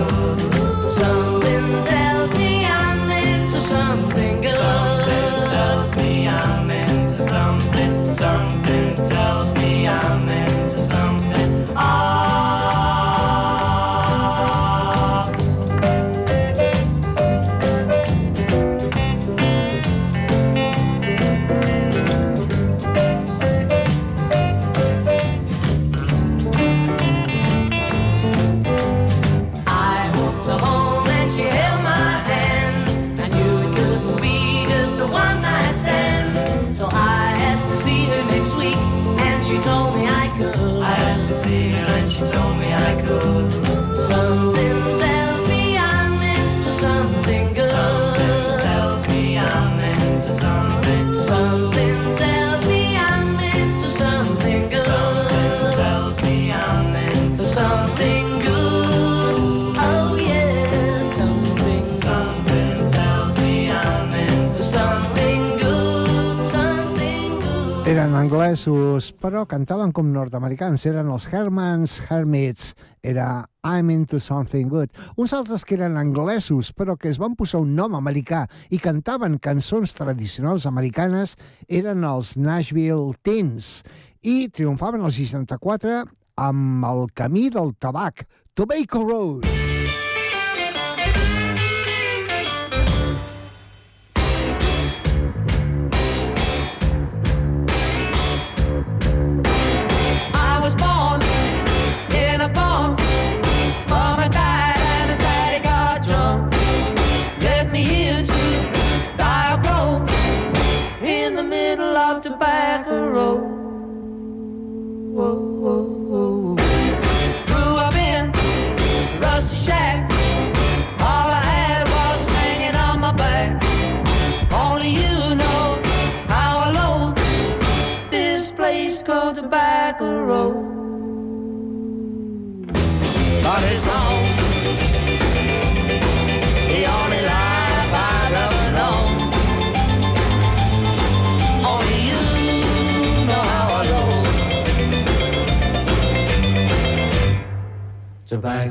anglesos, 68.53 69.07
però 69.17 69.47
cantaven 69.49 69.89
com 69.91 70.11
nord-americans. 70.13 70.83
Eren 70.85 71.07
els 71.09 71.25
Hermans 71.25 71.95
Hermits. 72.05 72.75
Era 73.01 73.47
I'm 73.65 73.89
into 73.89 74.19
something 74.19 74.69
good. 74.69 74.91
Uns 75.17 75.33
altres 75.33 75.65
que 75.65 75.73
eren 75.73 75.97
anglesos, 75.97 76.69
però 76.71 76.95
que 76.95 77.09
es 77.09 77.17
van 77.17 77.33
posar 77.35 77.63
un 77.63 77.73
nom 77.73 77.95
americà 77.97 78.45
i 78.69 78.77
cantaven 78.77 79.39
cançons 79.41 79.95
tradicionals 79.97 80.67
americanes, 80.69 81.35
eren 81.67 82.05
els 82.05 82.37
Nashville 82.37 83.17
Teens. 83.23 83.81
I 84.21 84.49
triomfaven 84.53 85.01
el 85.01 85.11
64 85.11 86.03
amb 86.37 86.85
el 86.85 87.07
camí 87.17 87.49
del 87.49 87.73
tabac, 87.73 88.27
Tobacco 88.53 89.01
Road. 89.01 89.72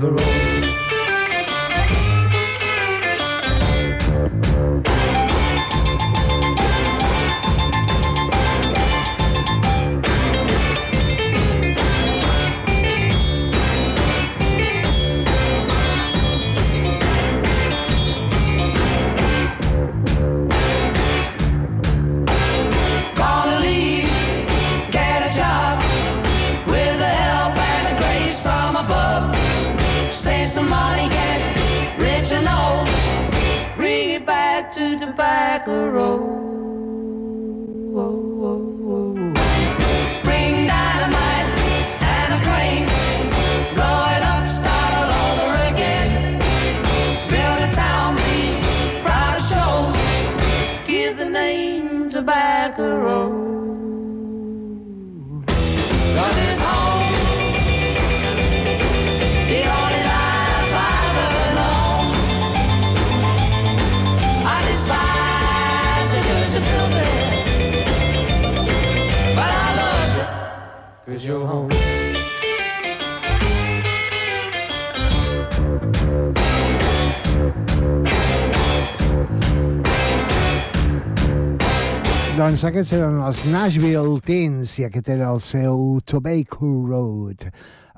Niagara. 0.02 0.31
doncs 82.62 82.76
aquests 82.76 82.92
eren 82.94 83.16
els 83.26 83.40
Nashville 83.50 84.20
Teens 84.22 84.76
i 84.78 84.84
aquest 84.86 85.08
era 85.10 85.32
el 85.34 85.40
seu 85.42 85.96
Tobacco 86.06 86.68
Road. 86.86 87.48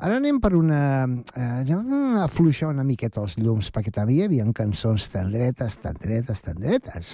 Ara 0.00 0.16
anem 0.16 0.38
per 0.40 0.54
una... 0.56 1.04
Eh, 1.36 1.48
anem 1.66 1.90
a 2.16 2.22
afluixar 2.24 2.70
una 2.70 2.86
miqueta 2.86 3.20
els 3.20 3.34
llums, 3.36 3.68
perquè 3.74 3.92
també 3.92 4.14
hi 4.16 4.22
havia 4.24 4.46
cançons 4.56 5.10
tan 5.12 5.28
dretes, 5.34 5.76
tan 5.82 5.98
dretes, 6.00 6.40
tan 6.46 6.56
dretes. 6.62 7.12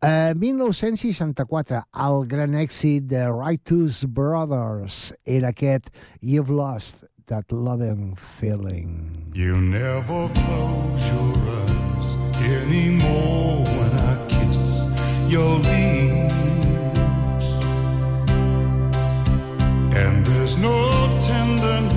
Eh, 0.00 0.32
1964, 0.32 1.82
el 2.06 2.24
gran 2.32 2.56
èxit 2.56 3.04
de 3.12 3.26
Righteous 3.28 4.06
Brothers 4.08 5.12
era 5.26 5.52
aquest 5.52 5.92
You've 6.22 6.56
Lost 6.56 7.04
That 7.28 7.52
Loving 7.52 8.16
Feeling. 8.40 9.28
You 9.34 9.60
never 9.60 10.24
close 10.40 11.04
your 11.12 11.36
eyes 11.52 12.16
anymore 12.40 13.60
when 13.60 13.92
I 14.08 14.16
kiss 14.32 14.88
your 15.28 15.60
lips. 15.60 16.21
and 19.94 20.24
there's 20.24 20.56
no 20.56 21.18
tenderness. 21.20 21.91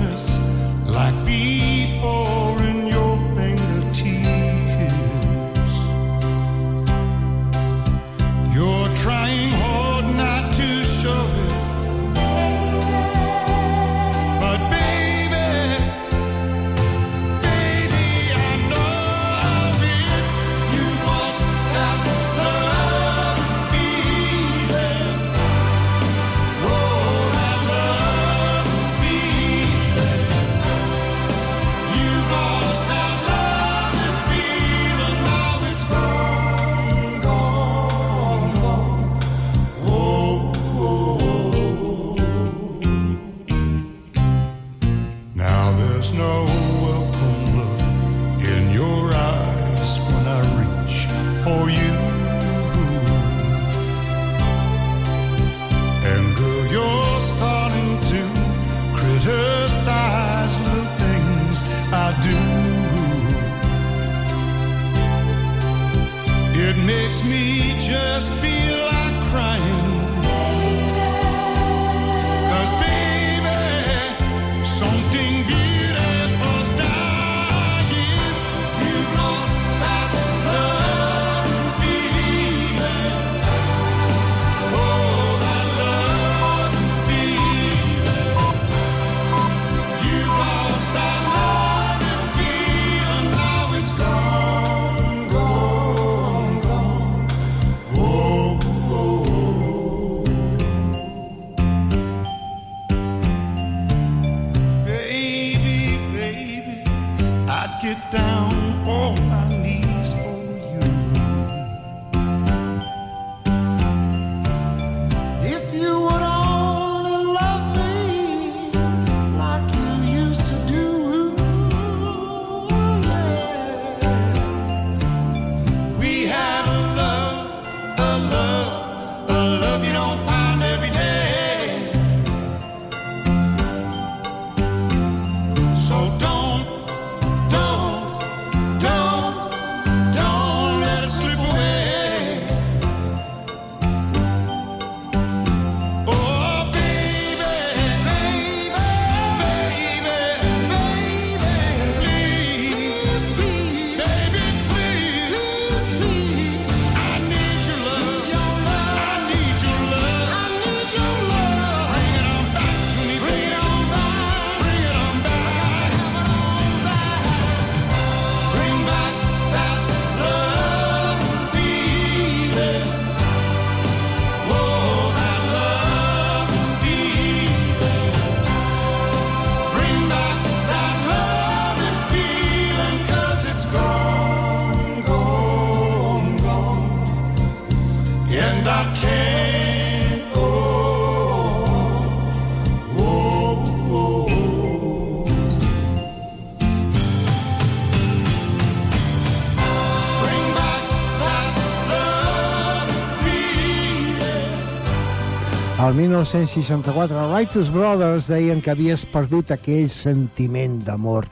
El 205.86 205.94
1964, 205.94 207.30
Righteous 207.30 207.68
Brothers 207.70 208.26
deien 208.26 208.58
que 208.58 208.72
havies 208.72 209.04
perdut 209.06 209.52
aquell 209.54 209.86
sentiment 209.92 210.80
d'amor. 210.82 211.28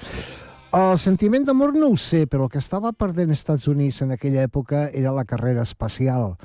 El 0.78 0.94
sentiment 1.02 1.42
d'amor 1.48 1.72
no 1.74 1.88
ho 1.90 1.96
sé, 1.98 2.20
però 2.30 2.46
el 2.46 2.52
que 2.52 2.62
estava 2.62 2.92
perdent 2.94 3.32
als 3.34 3.40
Estats 3.40 3.66
Units 3.72 3.98
en 4.06 4.14
aquella 4.14 4.44
època 4.46 4.84
era 4.94 5.16
la 5.16 5.24
carrera 5.26 5.64
espacial. 5.66 6.36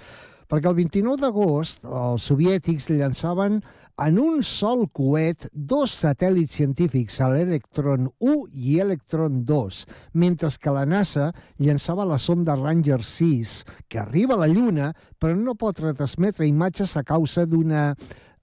Perquè 0.50 0.66
el 0.66 0.80
29 0.80 1.22
d'agost 1.22 1.84
els 1.86 2.24
soviètics 2.26 2.88
llançaven 2.90 3.60
en 4.02 4.16
un 4.18 4.40
sol 4.42 4.88
coet 4.98 5.46
dos 5.54 5.94
satèl·lits 6.02 6.56
científics, 6.58 7.20
l'Electron 7.22 8.08
1 8.18 8.40
i 8.58 8.80
Electron 8.82 9.44
2, 9.46 9.84
mentre 10.18 10.50
que 10.58 10.74
la 10.74 10.88
NASA 10.90 11.30
llançava 11.62 12.08
la 12.10 12.18
sonda 12.18 12.58
Ranger 12.58 13.04
6, 13.06 13.54
que 13.88 14.02
arriba 14.02 14.34
a 14.40 14.42
la 14.42 14.50
Lluna, 14.50 14.90
però 15.22 15.38
no 15.38 15.54
pot 15.54 15.84
retransmetre 15.86 16.50
imatges 16.50 16.98
a 16.98 17.06
causa 17.06 17.46
d'una 17.46 17.92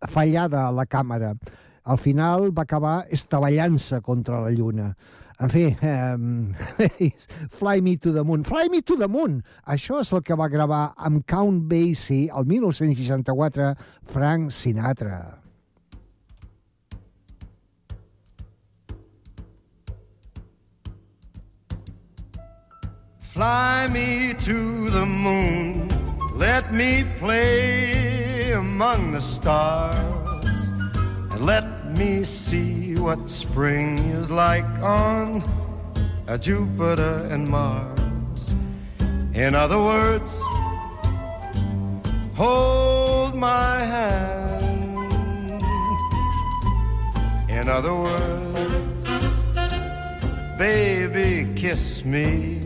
fallada 0.06 0.68
a 0.68 0.74
la 0.76 0.86
càmera. 0.86 1.34
Al 1.90 1.98
final 1.98 2.52
va 2.54 2.62
acabar 2.66 2.96
estavellant-se 3.10 3.98
contra 4.06 4.44
la 4.46 4.54
Lluna. 4.54 4.92
En 5.38 5.50
fi, 5.52 5.76
eh, 5.82 7.10
Fly 7.58 7.80
Me 7.80 7.96
to 7.96 8.12
the 8.12 8.24
Moon. 8.24 8.44
Fly 8.44 8.68
Me 8.70 8.80
to 8.80 8.96
the 8.96 9.08
Moon! 9.08 9.42
Això 9.68 10.00
és 10.00 10.12
el 10.16 10.22
que 10.24 10.36
va 10.36 10.48
gravar 10.48 10.94
amb 10.96 11.26
Count 11.28 11.66
Basie 11.68 12.30
el 12.32 12.48
1964 12.48 13.74
Frank 14.12 14.50
Sinatra. 14.50 15.20
Fly 23.36 23.88
me 23.92 24.32
to 24.32 24.88
the 24.88 25.04
moon, 25.04 25.90
let 26.38 26.72
me 26.72 27.04
play 27.18 28.52
among 28.52 29.12
the 29.12 29.20
stars, 29.20 30.72
and 31.30 31.44
let 31.44 31.75
me 31.96 32.24
see 32.24 32.94
what 32.96 33.30
spring 33.30 33.98
is 34.10 34.30
like 34.30 34.64
on 34.82 35.42
uh, 36.28 36.36
Jupiter 36.36 37.26
and 37.30 37.48
Mars. 37.48 38.54
In 39.34 39.54
other 39.54 39.78
words, 39.78 40.42
hold 42.34 43.34
my 43.34 43.78
hand. 43.94 45.62
In 47.48 47.68
other 47.68 47.94
words, 47.94 49.04
baby, 50.58 51.52
kiss 51.54 52.04
me. 52.04 52.65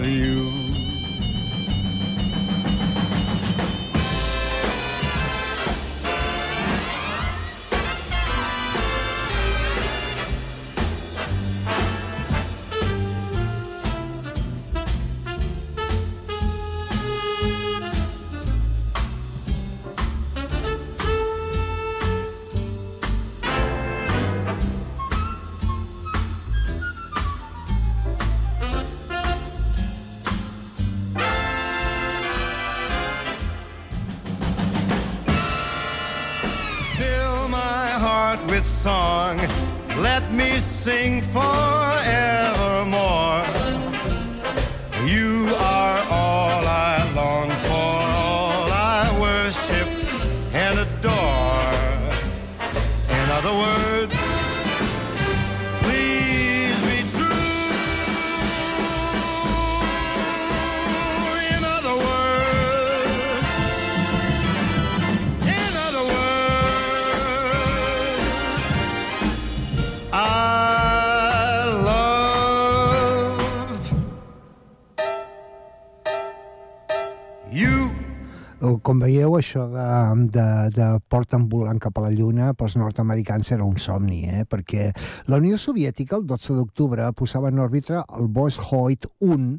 de, 80.73 80.87
porta 81.11 81.39
volant 81.51 81.79
cap 81.81 81.97
a 81.97 82.05
la 82.05 82.11
Lluna 82.15 82.53
pels 82.57 82.77
nord-americans 82.79 83.51
era 83.55 83.67
un 83.67 83.77
somni, 83.79 84.23
eh? 84.29 84.45
perquè 84.49 84.89
la 85.27 85.39
Unió 85.41 85.59
Soviètica 85.59 86.17
el 86.17 86.25
12 86.29 86.57
d'octubre 86.57 87.11
posava 87.17 87.51
en 87.51 87.61
òrbita 87.63 88.05
el 88.17 88.27
Voskhod 88.31 89.07
1, 89.19 89.53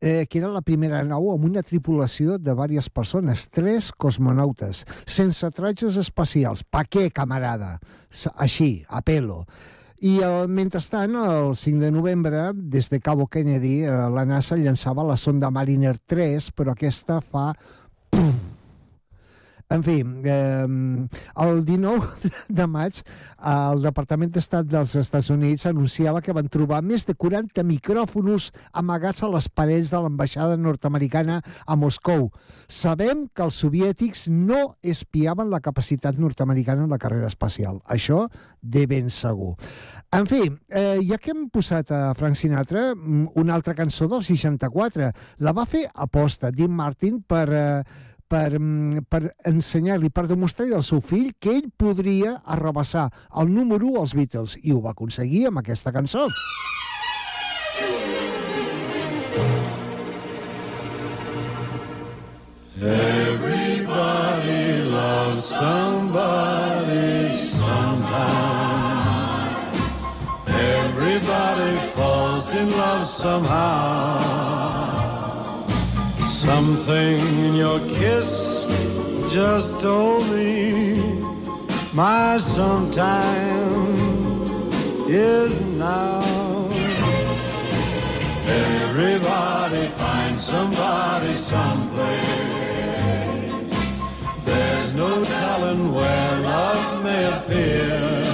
eh, 0.00 0.26
que 0.26 0.38
era 0.38 0.50
la 0.52 0.62
primera 0.62 1.02
nau 1.04 1.30
amb 1.32 1.48
una 1.48 1.62
tripulació 1.62 2.38
de 2.38 2.52
diverses 2.52 2.90
persones, 2.90 3.48
tres 3.50 3.90
cosmonautes, 3.92 4.84
sense 5.06 5.50
tratges 5.56 5.98
espacials. 6.00 6.62
Pa 6.64 6.84
què, 6.84 7.08
camarada? 7.14 7.78
Així, 8.36 8.84
a 8.88 9.02
pelo. 9.02 9.44
I 9.98 10.18
eh, 10.22 10.44
mentrestant, 10.46 11.16
el 11.18 11.56
5 11.58 11.82
de 11.82 11.90
novembre, 11.90 12.52
des 12.54 12.88
de 12.90 13.00
Cabo 13.00 13.26
Kennedy, 13.26 13.80
eh, 13.82 13.96
la 14.14 14.24
NASA 14.24 14.56
llançava 14.56 15.06
la 15.06 15.18
sonda 15.18 15.50
Mariner 15.50 15.98
3, 15.98 16.52
però 16.54 16.76
aquesta 16.76 17.20
fa... 17.20 17.50
Pum! 18.08 18.57
En 19.70 19.82
fi, 19.84 20.00
eh, 20.24 20.66
el 21.44 21.64
19 21.64 22.30
de 22.48 22.66
maig 22.72 23.02
el 23.50 23.82
Departament 23.84 24.30
d'Estat 24.32 24.64
dels 24.70 24.94
Estats 24.96 25.28
Units 25.34 25.66
anunciava 25.68 26.22
que 26.24 26.32
van 26.32 26.48
trobar 26.48 26.80
més 26.80 27.04
de 27.04 27.12
40 27.12 27.66
micròfonos 27.68 28.48
amagats 28.72 29.20
a 29.22 29.28
les 29.34 29.50
parets 29.52 29.92
de 29.92 30.00
l'ambaixada 30.00 30.56
nord-americana 30.56 31.42
a 31.66 31.76
Moscou. 31.76 32.30
Sabem 32.64 33.26
que 33.28 33.44
els 33.44 33.60
soviètics 33.60 34.24
no 34.32 34.78
espiaven 34.80 35.52
la 35.52 35.60
capacitat 35.60 36.16
nord-americana 36.16 36.88
en 36.88 36.96
la 36.96 37.02
carrera 37.02 37.28
espacial. 37.28 37.82
Això 37.84 38.24
de 38.62 38.86
ben 38.88 39.12
segur. 39.12 39.54
En 40.16 40.24
fi, 40.24 40.46
eh, 40.72 40.98
ja 41.04 41.20
que 41.20 41.34
hem 41.34 41.50
posat 41.52 41.92
a 41.92 42.14
Frank 42.16 42.40
Sinatra, 42.40 42.94
mm, 42.94 43.36
una 43.36 43.54
altra 43.54 43.74
cançó 43.74 44.08
del 44.08 44.24
64, 44.24 45.12
la 45.44 45.52
va 45.52 45.66
fer 45.66 45.90
aposta 45.94 46.50
Dean 46.50 46.72
Martin 46.72 47.20
per... 47.20 47.48
Eh, 47.52 48.06
per, 48.28 48.58
mm, 48.58 49.06
per 49.08 49.34
ensenyar-li, 49.48 50.10
per 50.10 50.26
demostrar-li 50.28 50.76
al 50.76 50.84
seu 50.84 51.00
fill 51.00 51.32
que 51.40 51.56
ell 51.56 51.70
podria 51.76 52.42
arrabassar 52.44 53.08
el 53.40 53.52
número 53.52 53.86
1 53.86 54.00
als 54.00 54.14
Beatles, 54.14 54.58
i 54.62 54.72
ho 54.72 54.82
va 54.84 54.92
aconseguir 54.92 55.46
amb 55.48 55.64
aquesta 55.64 55.92
cançó. 55.92 56.28
Everybody 62.80 64.84
loves 64.84 65.44
somebody 65.44 67.34
sometime. 67.34 68.14
Everybody 70.46 71.76
falls 71.96 72.52
in 72.52 72.70
love 72.70 73.06
somehow. 73.06 74.77
Something 76.48 77.20
in 77.44 77.54
your 77.56 77.78
kiss 77.80 78.64
just 79.30 79.78
told 79.80 80.26
me 80.30 81.02
my 81.92 82.38
sometime 82.38 83.82
is 85.06 85.60
now. 85.76 86.22
Everybody 88.46 89.88
finds 90.00 90.42
somebody 90.42 91.34
someplace. 91.34 92.26
There's 94.46 94.94
no 94.94 95.22
telling 95.24 95.92
where 95.92 96.40
love 96.40 97.04
may 97.04 97.24
appear. 97.36 98.24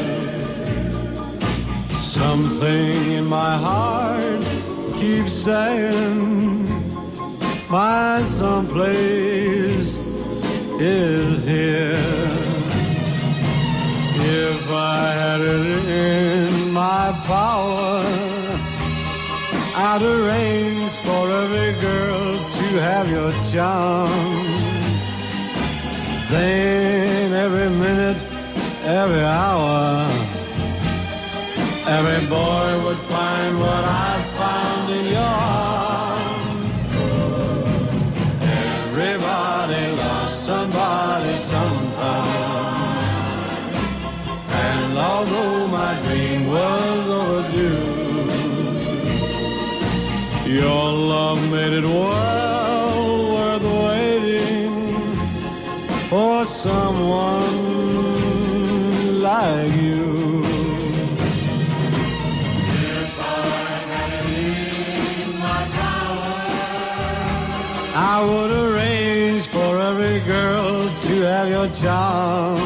Something 1.99 3.11
in 3.11 3.25
my 3.25 3.57
heart 3.57 4.41
keeps 5.01 5.33
saying 5.33 6.64
my 7.75 8.23
someplace 8.23 9.99
is 10.79 11.45
here. 11.45 12.29
If 14.47 14.71
I 14.71 15.03
had 15.21 15.41
it 15.41 15.65
in 15.89 16.73
my 16.73 17.07
power, 17.25 17.99
I'd 19.89 20.03
arrange 20.03 20.93
for 21.05 21.25
every 21.43 21.73
girl 21.89 22.27
to 22.59 22.67
have 22.89 23.07
your 23.17 23.33
charm. 23.51 24.47
Then 26.31 27.33
every 27.33 27.71
minute, 27.85 28.21
every 29.01 29.27
hour, 29.43 30.07
every 31.97 32.23
boy 32.29 32.69
would 32.85 33.03
find 33.15 33.59
what 33.59 33.85
I 34.07 34.34
somebody 40.45 41.39
sometime. 41.39 42.29
And 44.51 44.99
although 44.99 45.67
my 45.69 45.99
dream 46.03 46.49
was 46.49 47.09
overdue, 47.21 47.81
your 50.61 50.93
love 50.93 51.41
made 51.51 51.73
it 51.73 51.85
well 51.85 52.34
家。 71.75 72.64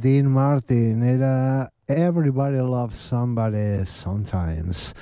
Dean 0.00 0.28
Martin, 0.30 1.02
era 1.02 1.70
Everybody 1.88 2.58
Loves 2.58 2.96
Somebody 2.96 3.86
Sometimes. 3.86 4.92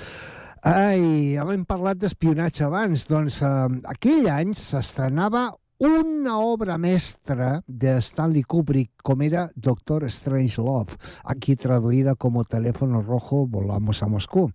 Ai, 0.65 1.35
hem 1.37 1.65
parlat 1.67 1.99
d'espionatge 2.01 2.63
abans. 2.65 3.05
Doncs 3.09 3.41
eh, 3.45 3.67
aquell 3.91 4.29
any 4.31 4.55
s'estrenava 4.57 5.51
una 5.77 6.37
obra 6.39 6.77
mestra 6.77 7.61
de 7.67 7.97
Stanley 8.01 8.43
Kubrick, 8.43 8.91
com 9.03 9.21
era 9.21 9.49
Doctor 9.55 10.05
Strange 10.07 10.61
Love, 10.61 10.95
aquí 11.23 11.55
traduïda 11.55 12.15
com 12.15 12.41
Teléfono 12.43 13.01
Rojo 13.01 13.45
Volamos 13.45 14.01
a 14.01 14.07
Moscú. 14.07 14.49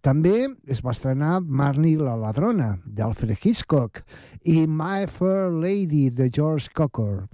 També 0.00 0.46
es 0.68 0.84
va 0.84 0.94
estrenar 0.94 1.40
Marnie 1.40 1.98
la 1.98 2.14
ladrona, 2.16 2.76
d'Alfred 2.86 3.36
Hitchcock, 3.42 4.04
i 4.44 4.66
My 4.66 5.08
Fair 5.10 5.50
Lady, 5.50 6.10
de 6.10 6.30
George 6.30 6.70
Cukor. 6.72 7.26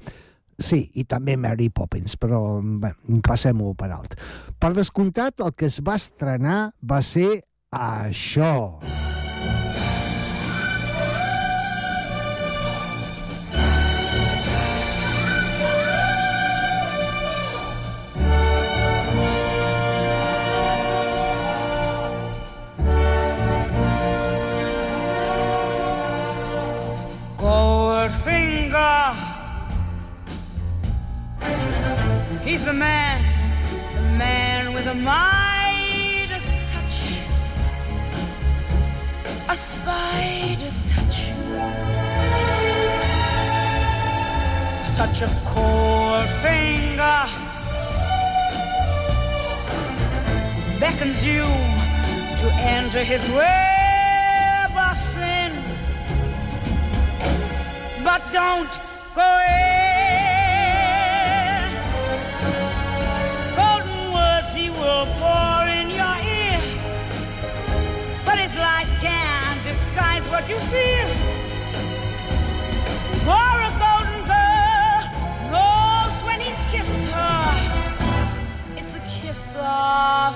Sí, 0.58 0.86
i 0.96 1.04
també 1.04 1.36
Mary 1.36 1.68
Poppins, 1.68 2.16
però 2.16 2.40
passem-ho 3.26 3.74
per 3.76 3.90
alt. 3.92 4.16
Per 4.60 4.72
descomptat, 4.76 5.44
el 5.44 5.52
que 5.52 5.68
es 5.68 5.82
va 5.84 5.98
estrenar 6.00 6.60
va 6.80 7.02
ser 7.04 7.42
això. 7.76 8.54
Goldfinger. 8.80 9.15
the 32.66 32.72
man, 32.72 33.22
the 33.94 34.02
man 34.18 34.74
with 34.74 34.88
a 34.88 34.94
Midas 34.94 36.42
touch, 36.72 36.96
a 39.48 39.54
spider's 39.54 40.82
touch. 40.92 41.16
Such 44.84 45.22
a 45.22 45.30
cold 45.44 46.28
finger 46.42 47.18
beckons 50.80 51.24
you 51.24 51.44
to 52.40 52.46
enter 52.74 53.04
his 53.04 53.22
web 53.30 54.70
of 54.90 54.98
sin. 54.98 55.52
But 58.02 58.22
don't 58.32 58.72
go 59.14 59.40
in. 59.48 59.85
Of 79.76 80.32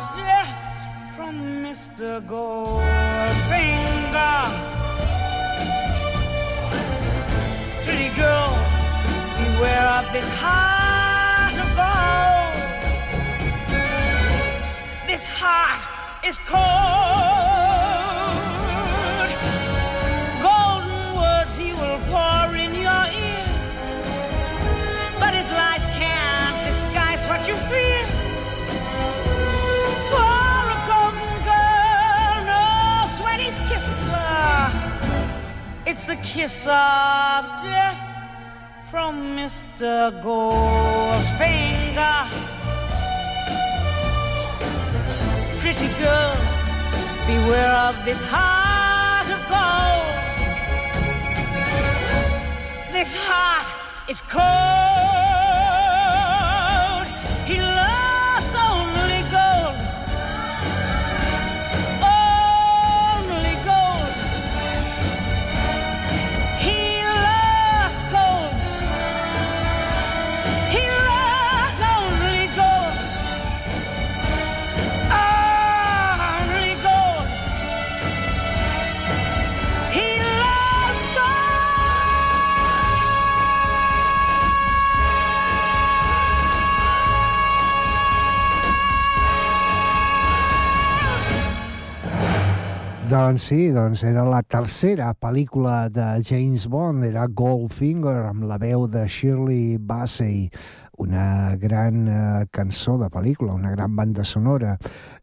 from 1.16 1.34
Mr. 1.64 2.20
Goldfinger. 2.32 2.84
Pretty 7.84 8.10
girl, 8.20 8.52
beware 9.38 9.88
of 9.98 10.04
this 10.12 10.30
heart 10.42 11.56
of 11.64 11.68
gold. 11.80 12.54
This 15.10 15.24
heart 15.40 15.82
is 16.28 16.36
cold. 16.46 17.59
Kiss 36.22 36.66
of 36.66 37.44
death 37.62 37.98
from 38.90 39.36
Mr. 39.36 40.10
Goldfinger. 40.22 42.28
Pretty 45.60 45.88
girl, 45.98 46.36
beware 47.26 47.74
of 47.88 47.94
this 48.04 48.20
heart 48.30 49.28
of 49.36 49.42
gold. 49.48 50.06
This 52.92 53.14
heart 53.14 53.68
is 54.08 54.20
cold. 54.22 55.19
Doncs 93.10 93.48
sí, 93.48 93.72
doncs 93.74 94.04
era 94.06 94.22
la 94.22 94.38
tercera 94.46 95.08
pel·lícula 95.18 95.88
de 95.90 96.04
James 96.22 96.68
Bond, 96.70 97.02
era 97.08 97.24
Goldfinger, 97.26 98.28
amb 98.28 98.44
la 98.46 98.54
veu 98.62 98.84
de 98.86 99.02
Shirley 99.10 99.80
Bassey, 99.82 100.44
una 101.02 101.56
gran 101.58 102.04
eh, 102.06 102.44
cançó 102.54 102.94
de 103.00 103.08
pel·lícula, 103.10 103.56
una 103.58 103.72
gran 103.74 103.96
banda 103.98 104.22
sonora. 104.22 104.76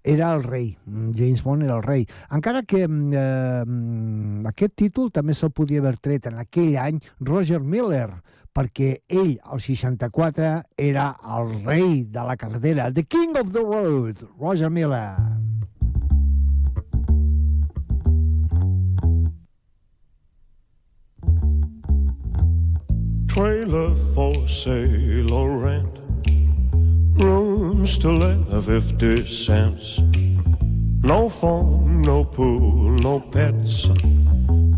Era 0.04 0.34
el 0.36 0.44
rei, 0.44 0.74
mm, 0.84 1.14
James 1.16 1.46
Bond 1.46 1.64
era 1.64 1.78
el 1.78 1.84
rei. 1.84 2.04
Encara 2.30 2.66
que 2.68 2.84
mm, 2.90 3.14
eh, 3.24 4.50
aquest 4.52 4.76
títol 4.84 5.08
també 5.16 5.38
se'l 5.38 5.56
podia 5.56 5.80
haver 5.80 5.96
tret 6.04 6.28
en 6.28 6.44
aquell 6.44 6.76
any 6.84 7.00
Roger 7.22 7.62
Miller, 7.64 8.10
perquè 8.52 8.98
ell, 9.08 9.38
al 9.46 9.64
64, 9.64 10.52
era 10.76 11.14
el 11.40 11.62
rei 11.64 12.04
de 12.04 12.28
la 12.34 12.36
carretera, 12.36 12.92
the 12.92 13.08
king 13.08 13.40
of 13.40 13.56
the 13.56 13.64
road, 13.64 14.28
Roger 14.36 14.70
Miller. 14.70 15.37
Trailer 23.38 23.94
for 24.16 24.48
sale 24.48 25.32
or 25.32 25.60
rent. 25.60 26.00
Rooms 27.22 28.00
to 28.00 28.10
let 28.10 28.40
a 28.52 28.60
50 28.60 29.28
cents. 29.28 30.00
No 31.04 31.30
phone, 31.30 32.02
no 32.02 32.24
pool, 32.24 32.90
no 32.98 33.20
pets. 33.20 33.90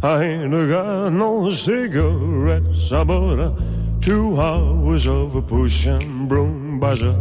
I 0.04 0.24
ain't 0.24 0.52
got 0.52 1.14
no 1.14 1.54
cigarettes. 1.54 2.92
I 2.92 3.06
bought 3.06 3.40
a 3.40 3.56
two 4.02 4.38
hours 4.38 5.08
of 5.08 5.38
a 5.38 5.42
push 5.42 5.86
and 5.86 6.28
broom 6.28 6.82
buzzer. 6.82 7.16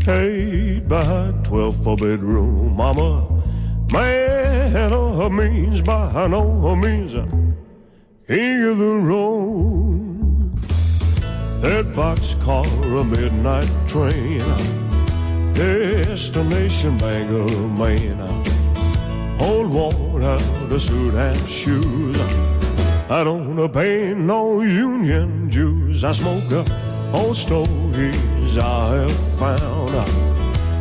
Paid 0.00 0.88
by 0.88 1.34
12 1.44 1.84
for 1.84 1.96
bedroom. 1.98 2.80
I'm 2.80 2.96
a 2.96 3.92
man 3.92 4.92
of 4.94 5.32
means 5.32 5.82
by 5.82 6.28
no 6.28 6.74
means. 6.74 7.12
King 8.26 8.62
of 8.62 8.78
the 8.78 8.94
road. 9.04 10.11
That 11.62 11.86
boxcar, 11.92 12.66
a 13.00 13.04
midnight 13.04 13.70
train. 13.86 14.42
Destination 15.54 16.98
Bangor, 16.98 17.46
Maine. 17.78 18.20
Old 19.40 19.70
out 20.24 20.72
a 20.72 20.80
suit 20.80 21.14
and 21.14 21.38
shoes. 21.48 22.18
I 23.08 23.22
don't 23.22 23.72
pay 23.72 24.12
no 24.12 24.62
union 24.62 25.48
dues. 25.50 26.02
I 26.02 26.10
smoke 26.10 26.66
old 27.14 27.36
stogies 27.36 28.58
I 28.58 28.96
have 28.96 29.38
found. 29.38 29.94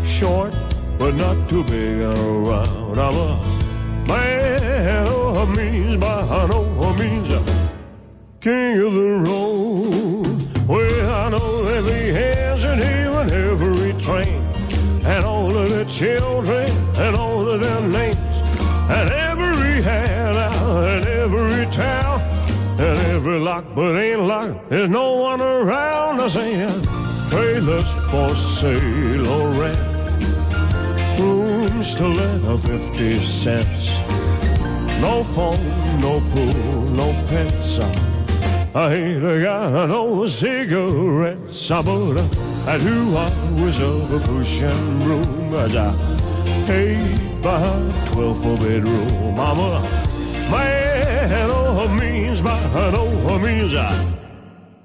Short, 0.04 0.52
but 0.98 1.14
not 1.14 1.48
too 1.48 1.64
big 1.64 2.02
around. 2.02 2.98
I'm 2.98 3.16
a 3.16 4.08
man 4.08 5.08
of 5.08 5.56
means 5.56 6.00
no 6.48 6.94
means. 6.96 7.32
King 8.40 8.80
of 8.80 8.94
the 8.94 9.30
road. 9.30 10.31
Well, 10.72 11.12
I 11.12 11.28
know 11.28 11.68
every 11.68 12.14
hands 12.14 12.64
and 12.64 12.82
every 13.30 13.92
train, 14.02 14.42
and 15.04 15.26
all 15.26 15.58
of 15.58 15.68
the 15.70 15.84
children, 15.84 16.72
and 16.96 17.14
all 17.14 17.46
of 17.46 17.60
their 17.60 17.82
names, 17.82 18.16
and 18.90 19.12
every 19.12 19.82
handout, 19.82 20.56
and 20.88 21.06
every 21.08 21.66
town, 21.74 22.22
and 22.80 22.98
every 23.14 23.38
lock 23.38 23.66
but 23.76 23.98
ain't 23.98 24.22
locked. 24.22 24.70
There's 24.70 24.88
no 24.88 25.18
one 25.18 25.42
around 25.42 26.22
us 26.22 26.36
saying 26.36 26.84
trailers 27.30 27.92
for 28.10 28.34
sale 28.34 29.28
or 29.28 29.50
rent, 29.50 29.78
rooms 31.20 31.96
to 31.96 32.08
let 32.08 32.46
a 32.46 32.58
fifty 32.58 33.20
cents. 33.20 33.90
No 35.02 35.22
phone, 35.36 35.68
no 36.00 36.22
pool, 36.32 36.86
no 36.96 37.12
pets. 37.28 38.11
I 38.74 38.94
ain't 38.94 39.44
got 39.44 39.90
no 39.90 40.26
cigarettes. 40.28 41.70
I 41.70 41.82
bought 41.82 42.16
a, 42.16 42.24
a 42.68 42.80
two 42.80 43.18
hours 43.18 43.82
of 43.82 44.14
a 44.14 44.20
push 44.26 44.62
and 44.62 45.04
broom. 45.04 45.54
As 45.54 45.76
I 45.76 45.94
paid 46.66 47.44
by 47.44 47.60
twelve 48.14 48.42
for 48.42 48.56
bedroom. 48.56 49.38
I'm 49.38 49.60
a 49.60 49.82
man 50.50 51.50
of 51.50 52.00
means 52.00 52.40
by 52.42 52.62
no 52.92 53.40
means. 53.40 53.74
I 53.74 53.92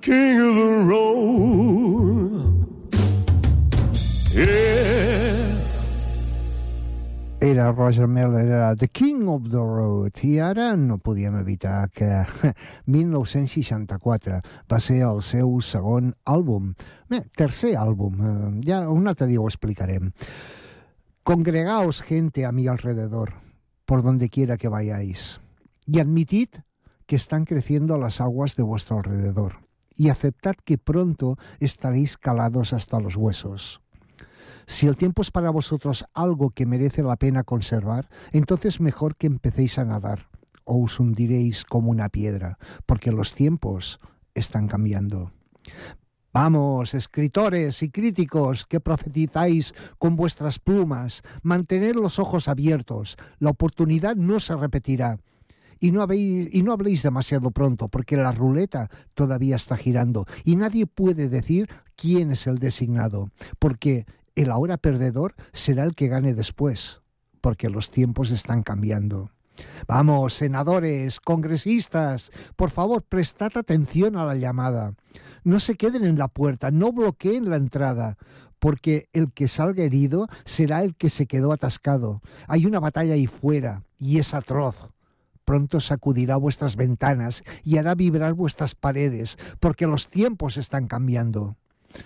king 0.00 0.40
of 0.40 0.54
the 0.56 0.82
road. 0.84 2.42
Yeah. 4.32 5.15
Era 7.46 7.70
Roger 7.70 8.08
Miller, 8.08 8.44
era 8.44 8.74
The 8.74 8.88
King 8.88 9.28
of 9.28 9.44
the 9.50 9.62
Road, 9.62 10.18
i 10.26 10.40
ara 10.42 10.72
no 10.74 10.96
podíem 10.98 11.36
evitar 11.38 11.92
que 11.94 12.08
1964 12.90 14.40
va 14.66 14.80
ser 14.82 14.96
el 15.06 15.22
seu 15.22 15.52
segon 15.62 16.10
àlbum, 16.26 16.72
bé, 17.06 17.20
tercer 17.38 17.76
àlbum, 17.78 18.18
eh, 18.18 18.50
ja 18.66 18.80
un 18.90 19.06
altre 19.06 19.28
dia 19.30 19.38
ho 19.38 19.46
explicarem. 19.46 20.10
Congregaos 21.22 22.02
gente 22.02 22.44
a 22.44 22.50
mi 22.50 22.66
alrededor, 22.66 23.34
por 23.84 24.02
donde 24.02 24.28
quiera 24.28 24.56
que 24.56 24.66
vayáis, 24.66 25.38
y 25.86 26.00
admitid 26.00 26.48
que 27.06 27.14
están 27.14 27.44
creciendo 27.44 27.96
las 27.96 28.20
aguas 28.20 28.56
de 28.56 28.64
vuestro 28.64 28.98
alrededor, 28.98 29.60
y 29.94 30.08
aceptad 30.08 30.56
que 30.64 30.78
pronto 30.78 31.38
estaréis 31.60 32.16
calados 32.16 32.72
hasta 32.72 32.98
los 32.98 33.14
huesos. 33.14 33.85
Si 34.66 34.86
el 34.86 34.96
tiempo 34.96 35.22
es 35.22 35.30
para 35.30 35.50
vosotros 35.50 36.04
algo 36.12 36.50
que 36.50 36.66
merece 36.66 37.02
la 37.02 37.16
pena 37.16 37.44
conservar, 37.44 38.08
entonces 38.32 38.80
mejor 38.80 39.16
que 39.16 39.28
empecéis 39.28 39.78
a 39.78 39.84
nadar, 39.84 40.28
o 40.64 40.82
os 40.82 40.98
hundiréis 40.98 41.64
como 41.64 41.90
una 41.90 42.08
piedra, 42.08 42.58
porque 42.84 43.12
los 43.12 43.32
tiempos 43.32 44.00
están 44.34 44.66
cambiando. 44.66 45.30
Vamos, 46.32 46.92
escritores 46.92 47.82
y 47.82 47.88
críticos 47.88 48.66
que 48.66 48.80
profetizáis 48.80 49.72
con 49.98 50.16
vuestras 50.16 50.58
plumas, 50.58 51.22
mantened 51.42 51.94
los 51.94 52.18
ojos 52.18 52.48
abiertos, 52.48 53.16
la 53.38 53.50
oportunidad 53.50 54.16
no 54.16 54.38
se 54.40 54.54
repetirá. 54.54 55.18
Y 55.78 55.92
no, 55.92 56.02
habéis, 56.02 56.52
y 56.52 56.62
no 56.62 56.72
habléis 56.72 57.02
demasiado 57.02 57.50
pronto, 57.52 57.88
porque 57.88 58.16
la 58.16 58.32
ruleta 58.32 58.90
todavía 59.14 59.56
está 59.56 59.76
girando 59.76 60.26
y 60.44 60.56
nadie 60.56 60.86
puede 60.86 61.28
decir 61.28 61.68
quién 61.96 62.32
es 62.32 62.46
el 62.46 62.58
designado, 62.58 63.30
porque 63.58 64.06
el 64.36 64.50
ahora 64.50 64.76
perdedor 64.76 65.34
será 65.52 65.84
el 65.84 65.94
que 65.94 66.08
gane 66.08 66.34
después, 66.34 67.00
porque 67.40 67.68
los 67.68 67.90
tiempos 67.90 68.30
están 68.30 68.62
cambiando. 68.62 69.30
Vamos, 69.88 70.34
senadores, 70.34 71.18
congresistas, 71.18 72.30
por 72.56 72.70
favor, 72.70 73.02
prestad 73.02 73.56
atención 73.56 74.16
a 74.16 74.24
la 74.24 74.36
llamada. 74.36 74.94
No 75.44 75.60
se 75.60 75.76
queden 75.76 76.04
en 76.04 76.18
la 76.18 76.28
puerta, 76.28 76.70
no 76.70 76.92
bloqueen 76.92 77.48
la 77.48 77.56
entrada, 77.56 78.18
porque 78.58 79.08
el 79.12 79.32
que 79.32 79.48
salga 79.48 79.84
herido 79.84 80.28
será 80.44 80.82
el 80.82 80.94
que 80.94 81.10
se 81.10 81.26
quedó 81.26 81.52
atascado. 81.52 82.20
Hay 82.48 82.66
una 82.66 82.80
batalla 82.80 83.14
ahí 83.14 83.26
fuera, 83.26 83.82
y 83.98 84.18
es 84.18 84.34
atroz. 84.34 84.90
Pronto 85.44 85.80
sacudirá 85.80 86.36
vuestras 86.36 86.74
ventanas 86.74 87.44
y 87.62 87.78
hará 87.78 87.94
vibrar 87.94 88.34
vuestras 88.34 88.74
paredes, 88.74 89.38
porque 89.60 89.86
los 89.86 90.08
tiempos 90.08 90.56
están 90.56 90.88
cambiando. 90.88 91.56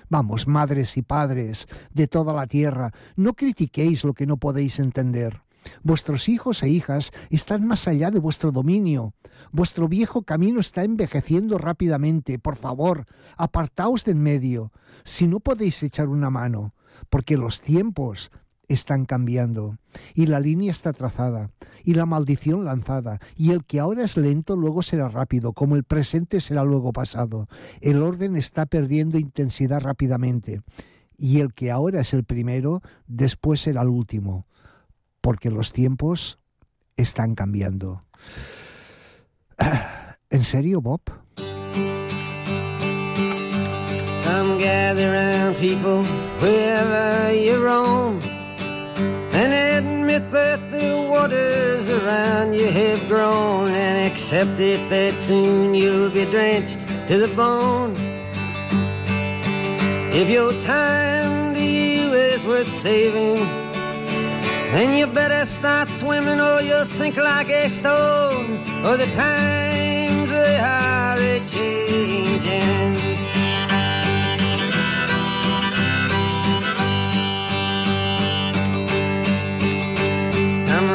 Vamos, 0.08 0.46
madres 0.46 0.96
y 0.96 1.02
padres 1.02 1.68
de 1.92 2.08
toda 2.08 2.32
la 2.32 2.46
tierra, 2.46 2.92
no 3.16 3.34
critiquéis 3.34 4.04
lo 4.04 4.14
que 4.14 4.26
no 4.26 4.36
podéis 4.36 4.78
entender. 4.78 5.42
Vuestros 5.82 6.28
hijos 6.28 6.62
e 6.62 6.68
hijas 6.68 7.12
están 7.28 7.66
más 7.66 7.86
allá 7.86 8.10
de 8.10 8.18
vuestro 8.18 8.52
dominio. 8.52 9.14
Vuestro 9.52 9.88
viejo 9.88 10.22
camino 10.22 10.60
está 10.60 10.84
envejeciendo 10.84 11.58
rápidamente. 11.58 12.38
Por 12.38 12.56
favor, 12.56 13.06
apartaos 13.36 14.04
de 14.04 14.12
en 14.12 14.22
medio, 14.22 14.72
si 15.04 15.26
no 15.26 15.40
podéis 15.40 15.82
echar 15.82 16.08
una 16.08 16.30
mano, 16.30 16.74
porque 17.08 17.36
los 17.36 17.60
tiempos 17.60 18.30
están 18.70 19.04
cambiando 19.04 19.76
y 20.14 20.26
la 20.26 20.40
línea 20.40 20.70
está 20.70 20.92
trazada 20.92 21.50
y 21.84 21.94
la 21.94 22.06
maldición 22.06 22.64
lanzada 22.64 23.20
y 23.36 23.50
el 23.50 23.64
que 23.64 23.80
ahora 23.80 24.04
es 24.04 24.16
lento 24.16 24.56
luego 24.56 24.82
será 24.82 25.08
rápido 25.08 25.52
como 25.52 25.76
el 25.76 25.84
presente 25.84 26.40
será 26.40 26.64
luego 26.64 26.92
pasado 26.92 27.48
el 27.80 28.02
orden 28.02 28.36
está 28.36 28.66
perdiendo 28.66 29.18
intensidad 29.18 29.80
rápidamente 29.80 30.62
y 31.18 31.40
el 31.40 31.52
que 31.52 31.70
ahora 31.70 32.00
es 32.00 32.14
el 32.14 32.24
primero 32.24 32.80
después 33.06 33.60
será 33.60 33.82
el 33.82 33.88
último 33.88 34.46
porque 35.20 35.50
los 35.50 35.72
tiempos 35.72 36.38
están 36.96 37.34
cambiando 37.34 38.04
¿En 40.30 40.44
serio, 40.44 40.80
Bob? 40.80 41.00
You 52.48 52.68
have 52.68 53.06
grown 53.06 53.68
and 53.68 54.10
accept 54.10 54.58
it 54.60 54.80
that 54.88 55.18
soon 55.20 55.74
you'll 55.74 56.08
be 56.08 56.24
drenched 56.24 56.80
to 57.06 57.18
the 57.18 57.28
bone. 57.36 57.92
If 60.10 60.26
your 60.28 60.52
time 60.62 61.52
to 61.54 61.60
you 61.62 62.14
is 62.14 62.42
worth 62.46 62.72
saving, 62.78 63.44
then 64.72 64.96
you 64.96 65.06
better 65.06 65.44
start 65.44 65.90
swimming 65.90 66.40
or 66.40 66.62
you'll 66.62 66.86
sink 66.86 67.18
like 67.18 67.50
a 67.50 67.68
stone. 67.68 68.58
Or 68.86 68.96
the 68.96 69.10
times 69.14 70.30
they 70.30 70.56
are 70.58 71.18
a 71.18 71.40
changing. 71.46 73.19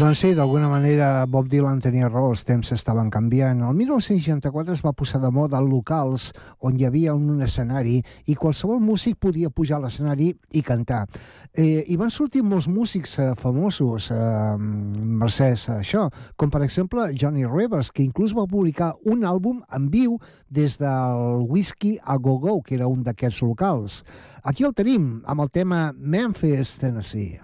Doncs 0.00 0.22
sí, 0.22 0.30
d'alguna 0.32 0.70
manera 0.70 1.26
Bob 1.28 1.50
Dylan 1.52 1.82
tenia 1.84 2.06
raó, 2.08 2.30
els 2.32 2.46
temps 2.48 2.70
estaven 2.72 3.10
canviant. 3.12 3.58
El 3.68 3.74
1964 3.76 4.72
es 4.72 4.80
va 4.80 4.94
posar 4.96 5.18
de 5.20 5.28
moda 5.28 5.58
locals 5.60 6.30
on 6.64 6.78
hi 6.80 6.86
havia 6.88 7.12
un 7.12 7.42
escenari 7.44 7.98
i 8.24 8.36
qualsevol 8.38 8.80
músic 8.80 9.18
podia 9.20 9.50
pujar 9.52 9.76
a 9.76 9.82
l'escenari 9.82 10.30
i 10.56 10.62
cantar. 10.64 11.02
Eh, 11.52 11.84
I 11.84 11.98
van 12.00 12.08
sortir 12.08 12.40
molts 12.40 12.64
músics 12.64 13.18
eh, 13.18 13.26
famosos 13.36 14.08
eh, 14.14 14.56
mercès 15.20 15.66
a 15.68 15.82
això, 15.82 16.06
com 16.40 16.48
per 16.48 16.62
exemple 16.64 17.10
Johnny 17.12 17.44
Rivers, 17.44 17.92
que 17.92 18.06
inclús 18.06 18.32
va 18.32 18.48
publicar 18.48 18.94
un 19.04 19.28
àlbum 19.28 19.60
en 19.68 19.92
viu 19.92 20.16
des 20.48 20.78
del 20.80 21.44
Whisky 21.44 21.98
a 22.00 22.16
Go 22.16 22.38
Go, 22.40 22.62
que 22.64 22.78
era 22.80 22.88
un 22.88 23.04
d'aquests 23.04 23.44
locals. 23.44 24.00
Aquí 24.48 24.64
el 24.64 24.72
tenim, 24.72 25.18
amb 25.26 25.44
el 25.44 25.52
tema 25.52 25.90
Memphis, 25.92 26.78
Tennessee. 26.80 27.36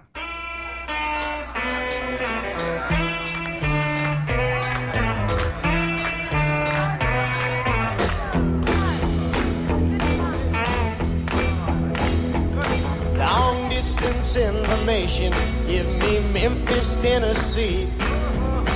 Distance 14.27 14.55
information, 14.55 15.33
give 15.67 15.87
me 15.87 16.19
Memphis, 16.33 16.97
Tennessee. 17.01 17.87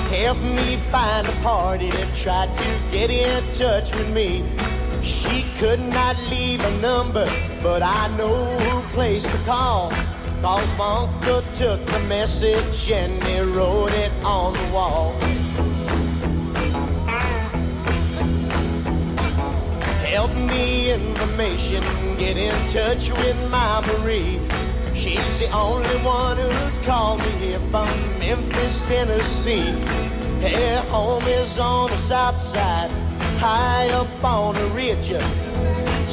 Help 0.10 0.38
me 0.39 0.78
find 0.91 1.28
a 1.28 1.32
party 1.43 1.89
that 1.91 2.16
tried 2.16 2.56
to 2.56 2.91
get 2.91 3.10
in 3.10 3.43
touch 3.54 3.93
with 3.95 4.14
me. 4.14 4.45
She 5.04 5.45
could 5.58 5.80
not 5.80 6.16
leave 6.30 6.64
a 6.64 6.82
number, 6.82 7.26
but 7.62 7.82
I 7.82 8.08
know 8.18 8.45
who 8.45 8.82
place 8.93 9.24
to 9.24 9.38
call. 9.45 9.91
Cause 10.41 10.80
uncle 10.80 11.41
took 11.56 11.86
the 11.86 11.99
message 12.08 12.89
and 12.91 13.22
he 13.24 13.39
wrote 13.41 13.91
it 13.91 14.12
on 14.24 14.54
the 14.54 14.74
wall. 14.74 15.12
Help 20.06 20.34
me 20.36 20.91
information, 20.91 21.84
get 22.18 22.38
in 22.38 22.56
touch 22.72 23.12
with 23.12 23.52
my 23.52 23.82
Marie. 23.88 24.39
She's 25.02 25.39
the 25.39 25.49
only 25.49 25.97
one 26.06 26.38
who 26.38 26.86
called 26.86 27.22
me 27.22 27.32
here 27.39 27.60
from 27.72 27.89
Memphis, 28.20 28.84
Tennessee. 28.84 29.72
Her 30.41 30.82
home 30.91 31.24
is 31.24 31.58
on 31.58 31.89
the 31.89 31.97
south 31.97 32.39
side, 32.39 32.91
high 33.39 33.89
up 33.89 34.24
on 34.24 34.56
a 34.56 34.68
ridge, 34.76 35.08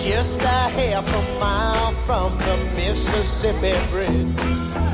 just 0.02 0.40
a 0.40 0.70
half 0.72 1.06
a 1.06 1.38
mile 1.38 1.92
from 2.06 2.38
the 2.38 2.56
Mississippi 2.76 3.76
Bridge. 3.90 4.87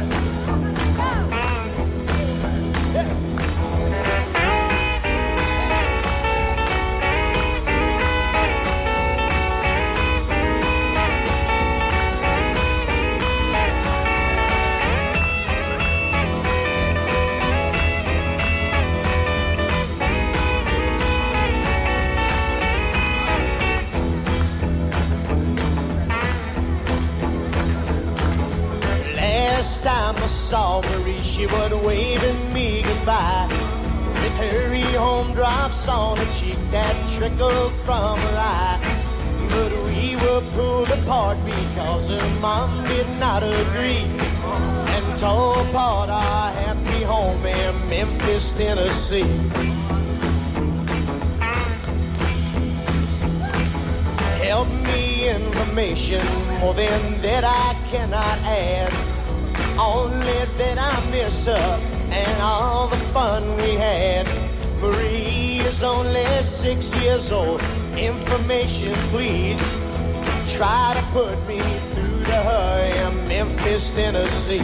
Not 43.35 43.43
agree. 43.43 44.07
And 44.95 45.19
tore 45.19 45.59
apart 45.69 46.09
our 46.09 46.53
happy 46.53 47.03
home 47.03 47.45
in 47.45 47.89
Memphis, 47.91 48.53
Tennessee. 48.53 49.27
Help 54.47 54.69
me 54.85 55.29
information 55.29 56.25
more 56.61 56.75
than 56.75 57.01
that 57.23 57.43
I 57.43 57.75
cannot 57.91 58.39
add. 58.45 58.93
Only 59.81 60.39
that 60.59 60.79
I 60.79 61.11
miss 61.11 61.47
her 61.47 61.81
and 62.13 62.41
all 62.41 62.87
the 62.87 63.03
fun 63.13 63.43
we 63.57 63.73
had. 63.73 64.29
Marie 64.81 65.59
is 65.59 65.83
only 65.83 66.25
six 66.43 66.95
years 67.03 67.33
old. 67.33 67.61
Information, 67.97 68.95
please. 69.11 69.59
Try 70.57 70.95
to 70.95 71.03
put 71.13 71.49
me 71.49 71.59
through 71.59 72.19
to 72.27 72.33
her 72.33 73.11
in 73.11 73.29
Memphis, 73.29 73.91
Tennessee. 73.91 74.63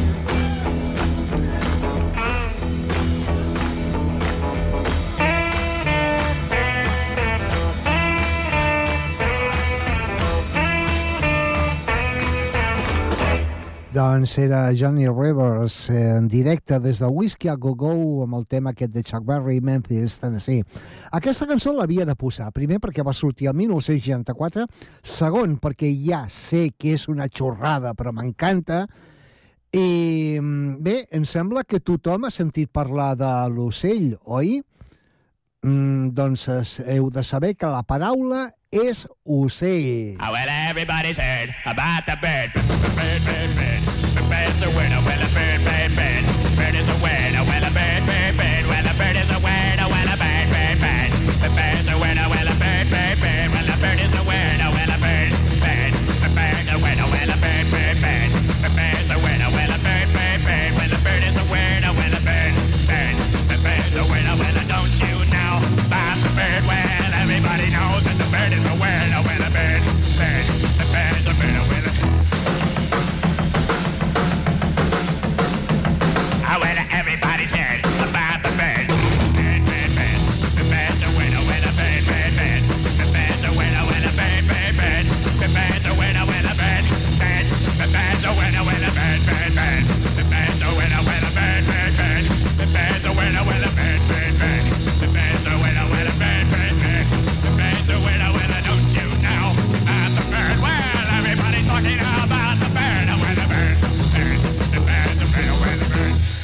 Doncs 13.90 14.36
era 14.38 14.70
Johnny 14.72 15.08
Rivers 15.08 15.90
eh, 15.90 16.14
en 16.16 16.28
directe 16.28 16.78
des 16.78 17.00
del 17.00 17.10
Whisky 17.10 17.48
a 17.48 17.56
Go 17.56 17.72
Go 17.74 18.22
amb 18.22 18.36
el 18.38 18.44
tema 18.46 18.70
aquest 18.70 18.92
de 18.94 19.02
Chuck 19.02 19.24
Berry, 19.26 19.56
Memphis, 19.60 20.14
Tennessee. 20.22 20.62
Aquesta 21.10 21.48
cançó 21.50 21.72
l'havia 21.74 22.06
de 22.06 22.14
posar, 22.14 22.52
primer 22.54 22.78
perquè 22.78 23.02
va 23.02 23.10
sortir 23.10 23.48
el 23.50 23.56
1964, 23.58 24.68
segon 25.02 25.56
perquè 25.58 25.90
ja 26.04 26.22
sé 26.30 26.68
que 26.78 26.94
és 26.94 27.08
una 27.10 27.26
xorrada, 27.26 27.90
però 27.98 28.14
m'encanta, 28.14 28.84
i 29.74 30.38
mm, 30.38 30.78
bé, 30.86 30.96
em 31.10 31.26
sembla 31.26 31.66
que 31.66 31.82
tothom 31.82 32.28
ha 32.28 32.30
sentit 32.30 32.70
parlar 32.70 33.16
de 33.18 33.32
l'ocell, 33.50 34.12
oi? 34.22 34.60
Mm, 35.66 36.14
doncs 36.14 36.46
heu 36.86 37.10
de 37.10 37.26
saber 37.26 37.56
que 37.58 37.74
la 37.74 37.82
paraula 37.82 38.52
és 38.70 39.04
ocell. 39.24 40.14
Oh, 40.22 40.30
well, 40.30 40.46
everybody's 40.68 41.18
heard 41.18 41.50
about 41.64 42.06
the 42.06 42.16
bird. 42.22 42.54
Bird, 42.94 43.20
bird, 43.26 43.50
bird. 43.58 43.82
The 44.14 44.22
a. 44.62 44.70
Well, 44.70 44.94
a 44.94 45.28
bird, 45.34 45.60
bird, 45.66 45.90
bird. 45.98 46.24
Bird 46.54 46.74
is 46.78 46.88
a 46.88 46.96
winner. 47.02 47.42
Well, 47.50 47.66
a 47.66 47.70
bird, 47.74 48.02
bird, 48.06 48.34
bird. 48.38 48.64
Well, 48.70 48.86
a 48.86 48.94
bird 48.94 49.16
is 49.18 49.30
a. 49.30 49.38
Well, 49.42 50.06
a 50.06 50.16
bird, 50.16 50.48
bird, 50.54 50.78
bird. 50.78 51.10
The 51.42 51.50
bird's 51.50 51.88
a. 51.90 51.98
Well, 51.98 52.46
a 52.46 52.59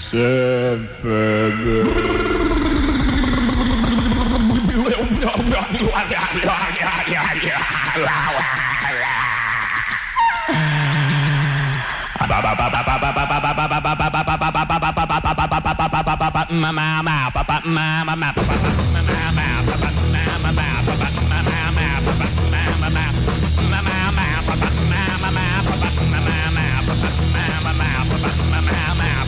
Sefebe. 0.06 1.82
Mama, 16.48 18.32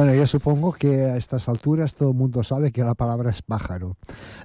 Bueno, 0.00 0.14
yo 0.14 0.26
supongo 0.26 0.72
que 0.72 1.04
a 1.04 1.18
estas 1.18 1.46
alturas 1.46 1.92
todo 1.92 2.12
el 2.12 2.16
mundo 2.16 2.42
sabe 2.42 2.72
que 2.72 2.82
la 2.82 2.94
palabra 2.94 3.28
és 3.28 3.42
pájaro. 3.44 3.98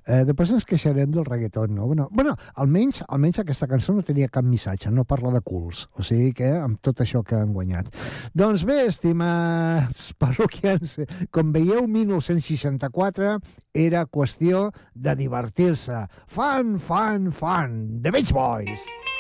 Eh, 0.04 0.26
després 0.28 0.52
ens 0.52 0.66
queixarem 0.68 1.14
del 1.16 1.24
reggaeton, 1.24 1.72
no? 1.78 1.86
Bueno, 1.88 2.10
bueno 2.12 2.34
almenys, 2.60 3.06
almenys 3.08 3.40
aquesta 3.40 3.70
cançó 3.72 3.96
no 3.96 4.04
tenia 4.04 4.28
cap 4.28 4.44
missatge, 4.44 4.92
no 4.92 5.08
parla 5.08 5.32
de 5.32 5.40
culs. 5.40 5.86
O 5.96 6.04
sigui 6.04 6.34
que 6.36 6.52
amb 6.58 6.84
tot 6.84 7.00
això 7.00 7.24
que 7.24 7.40
han 7.40 7.56
guanyat. 7.56 7.88
Doncs 8.36 8.68
bé, 8.68 8.82
estimats 8.90 10.12
parroquians, 10.20 10.98
com 11.32 11.56
veieu, 11.56 11.88
1964 11.88 13.40
era 13.88 14.04
qüestió 14.12 14.74
de 14.92 15.16
divertir-se. 15.24 16.04
Fan, 16.28 16.82
fan, 16.84 17.32
fan, 17.32 18.02
The 18.04 18.12
Beach 18.12 18.36
Boys. 18.36 19.15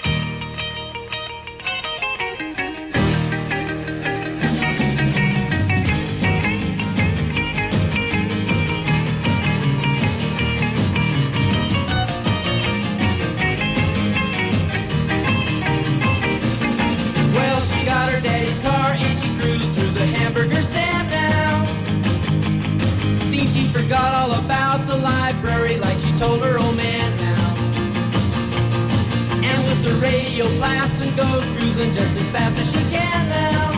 Cruising 31.76 31.93
just 31.93 32.19
as 32.19 32.28
fast 32.28 32.59
as 32.59 32.67
she 32.71 32.82
can 32.89 33.30
now. 33.30 33.71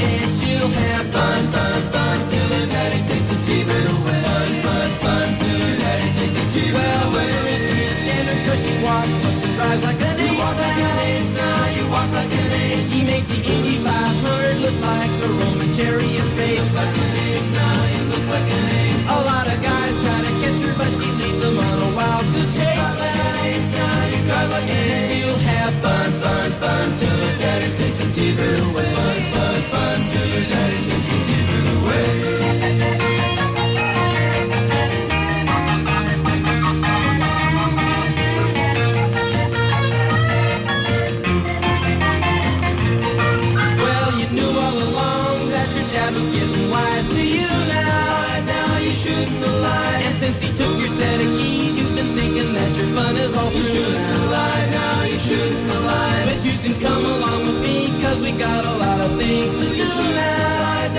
And 0.00 0.30
she'll 0.32 0.68
have 0.68 1.06
fun, 1.12 1.52
fun, 1.52 1.82
fun 1.92 2.18
till 2.28 2.48
her 2.56 2.66
daddy 2.66 3.00
takes 3.04 3.30
a 3.30 3.38
T-bird 3.44 3.86
away. 3.86 4.20
Fun, 4.24 4.50
fun, 4.64 4.90
fun 5.04 5.28
till 5.38 5.60
her 5.60 5.76
daddy 5.82 6.08
takes 6.16 6.36
a 6.36 6.46
T-bird 6.52 6.74
well, 6.74 7.12
away. 7.12 7.28
Well, 7.28 7.44
her 7.76 7.94
standard 8.00 8.40
cause 8.46 8.60
she 8.64 8.74
walks, 8.84 9.16
looks 9.24 9.44
and 9.44 9.54
cries 9.56 9.82
like 9.84 10.00
an 10.00 10.20
ace. 10.20 10.32
You 10.32 10.38
walk 10.38 10.56
like 10.56 10.80
an 10.88 10.98
ace 11.12 11.32
now, 11.32 11.60
you 11.76 11.84
walk 11.92 12.10
like 12.12 12.32
an 12.32 12.52
ace. 12.64 12.90
She 12.90 13.04
makes 13.04 13.28
the 13.28 13.36
Indy 13.36 13.76
500 13.84 14.64
look 14.64 14.78
like 14.80 15.12
a 15.26 15.28
Roman 15.28 15.70
chariot 15.76 16.28
race. 16.40 16.66
Look 16.72 16.80
like 16.80 16.96
an 16.96 17.12
ace 17.28 17.48
now, 17.52 17.76
you 17.92 18.02
look 18.12 18.26
like 18.32 18.48
an 18.48 18.66
ace. 18.80 19.04
A 19.12 19.18
lot 19.28 19.46
of 19.46 19.58
guys 19.60 19.92
try 20.04 20.18
to 20.24 20.32
catch 20.40 20.60
her, 20.64 20.74
but 20.80 20.90
she 20.96 21.08
leads 21.20 21.40
them 21.40 21.58
on 21.58 21.76
a 21.84 21.90
wild 21.96 22.26
goose 22.32 22.56
chase. 22.56 22.80
Drive 22.80 22.98
like 23.04 23.18
an 23.28 23.36
ace 23.44 23.68
now, 23.76 23.94
you 24.08 24.20
drive 24.24 24.50
like 24.56 24.70
an 24.72 24.88
ace. 24.88 25.08
She'll 25.12 25.42
have 25.52 25.74
fun 25.84 26.21
away. 28.42 28.88
Fun, 28.96 29.18
fun, 29.32 29.60
fun 29.72 30.00
till 30.10 30.28
her 30.34 30.44
daddy 30.50 30.80
takes 30.88 31.26
T-bird 31.26 31.66
away. 31.76 32.51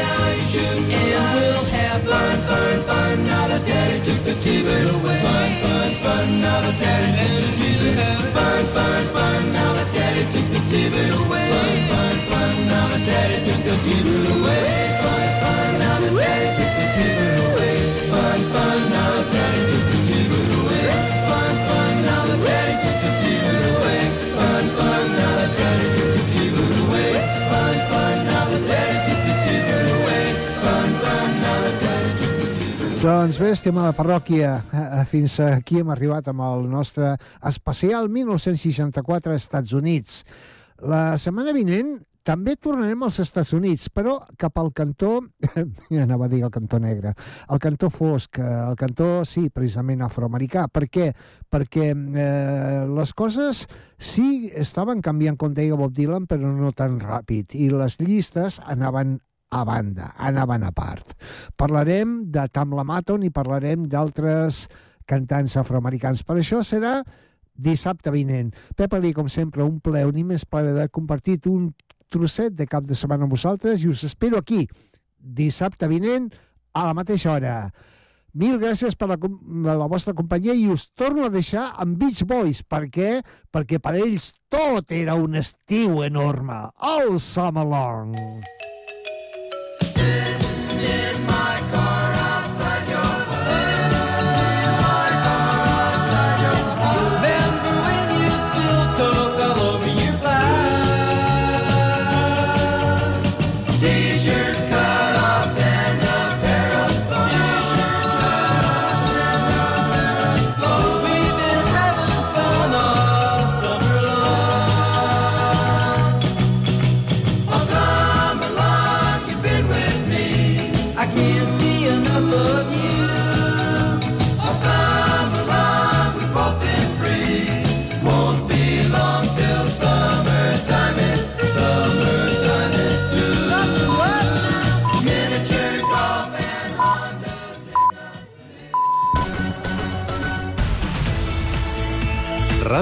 And 0.04 1.26
we'll 1.36 1.66
have 1.66 2.01
fun, 2.04 2.38
fun, 2.47 2.78
fun. 2.88 3.26
Now 3.26 3.47
that 3.47 3.66
daddy 3.66 3.99
took 4.01 4.20
the 4.24 4.34
away. 4.34 5.20
Fun, 5.24 5.49
fun, 5.64 5.91
fun. 6.04 6.41
Now 6.41 6.62
that 6.62 6.78
daddy 6.80 7.12
took 7.18 7.80
the 7.80 8.04
away. 8.04 8.34
Fun, 8.36 8.66
fun, 8.76 9.04
fun. 9.16 9.54
Now 9.54 9.74
that 9.78 9.89
daddy 9.93 10.24
took 10.34 10.47
the 10.51 10.78
away. 11.18 11.49
Fun, 11.89 12.18
fun. 12.30 12.56
Now 12.70 12.88
that 12.91 13.04
daddy 13.08 13.38
took 13.47 13.62
the 13.64 13.76
away. 14.34 14.84
Fun, 15.04 15.30
fun. 15.41 15.74
Now 15.80 15.97
that 15.99 16.14
daddy 16.14 16.41
took 16.43 16.72
the 16.74 17.20
away. 17.43 17.78
Fun, 18.12 18.39
fun. 18.54 18.80
Now 18.93 19.10
that 19.16 19.28
daddy 19.34 19.62
took 19.72 19.88
the 20.10 20.22
away. 20.54 20.88
Fun, 21.30 21.56
fun. 21.68 21.91
Now 22.04 22.22
that 22.28 22.41
daddy 22.43 22.74
took 22.74 22.88
the 22.88 22.88
T-bird 22.88 22.93
Doncs 33.04 33.36
bé, 33.36 33.49
estimada 33.51 33.91
parròquia, 33.91 34.54
eh, 34.72 35.01
fins 35.12 35.34
aquí 35.43 35.82
hem 35.82 35.89
arribat 35.91 36.30
amb 36.32 36.39
el 36.45 36.70
nostre 36.72 37.10
especial 37.49 38.06
1964 38.08 39.34
als 39.34 39.43
Estats 39.43 39.74
Units. 39.76 40.22
La 40.80 41.18
setmana 41.20 41.51
vinent 41.51 41.97
també 42.24 42.54
tornarem 42.56 43.04
als 43.04 43.18
Estats 43.20 43.51
Units, 43.58 43.89
però 43.91 44.14
cap 44.39 44.56
al 44.62 44.72
cantó, 44.72 45.18
ja 45.91 46.06
anava 46.06 46.30
a 46.30 46.32
dir 46.32 46.45
el 46.47 46.54
cantó 46.56 46.80
negre, 46.80 47.12
el 47.51 47.60
cantó 47.60 47.89
fosc, 47.91 48.39
eh, 48.39 48.47
el 48.70 48.80
cantó, 48.80 49.10
sí, 49.28 49.49
precisament 49.51 50.06
afroamericà. 50.08 50.70
Per 50.72 50.86
què? 50.88 51.10
Perquè 51.51 51.91
eh, 51.91 52.88
les 52.88 53.12
coses 53.12 53.66
sí 53.99 54.47
estaven 54.56 55.04
canviant, 55.04 55.36
com 55.36 55.51
deia 55.51 55.76
Bob 55.76 55.91
Dylan, 55.91 56.24
però 56.32 56.56
no 56.56 56.72
tan 56.72 57.01
ràpid, 57.04 57.51
i 57.51 57.68
les 57.68 57.99
llistes 57.99 58.62
anaven 58.64 59.18
a 59.54 59.64
banda, 59.68 60.14
anaven 60.18 60.66
a 60.66 60.72
part. 60.76 61.14
Parlarem 61.60 62.24
de 62.34 62.47
Tamla 62.49 62.86
Maton 62.88 63.24
i 63.24 63.32
parlarem 63.34 63.86
d'altres 63.91 64.66
cantants 65.10 65.58
afroamericans. 65.60 66.24
Per 66.26 66.39
això 66.39 66.64
serà 66.66 67.01
dissabte 67.54 68.12
vinent. 68.12 68.54
Pep 68.76 68.93
Ali, 68.97 69.14
com 69.14 69.30
sempre, 69.30 69.64
un 69.64 69.80
ple, 69.84 70.06
un 70.10 70.18
immens 70.18 70.45
plaer 70.49 70.74
de 70.74 70.88
compartir 70.89 71.39
un 71.51 71.70
trosset 72.14 72.54
de 72.58 72.68
cap 72.70 72.86
de 72.86 72.97
setmana 72.97 73.28
amb 73.28 73.34
vosaltres 73.34 73.84
i 73.84 73.89
us 73.89 74.04
espero 74.06 74.38
aquí, 74.38 74.66
dissabte 75.18 75.89
vinent, 75.89 76.32
a 76.74 76.88
la 76.88 76.93
mateixa 76.97 77.32
hora. 77.34 77.58
Mil 78.34 78.58
gràcies 78.58 78.95
per 78.97 79.12
la, 79.12 79.18
la 79.78 79.89
vostra 79.89 80.16
companyia 80.18 80.56
i 80.58 80.66
us 80.74 80.88
torno 80.97 81.28
a 81.28 81.34
deixar 81.34 81.68
amb 81.78 81.99
Beach 82.01 82.24
Boys. 82.26 82.64
Per 82.66 82.88
què? 82.89 83.12
Perquè 83.54 83.78
per 83.78 83.93
ells 84.01 84.32
tot 84.49 84.89
era 84.89 85.14
un 85.14 85.38
estiu 85.38 86.01
enorme. 86.01 86.64
All 86.82 87.20
summer 87.22 87.68
long. 87.70 88.18
in 88.18 88.72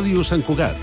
Ràdio 0.01 0.23
Sant 0.25 0.41
Cugat, 0.41 0.79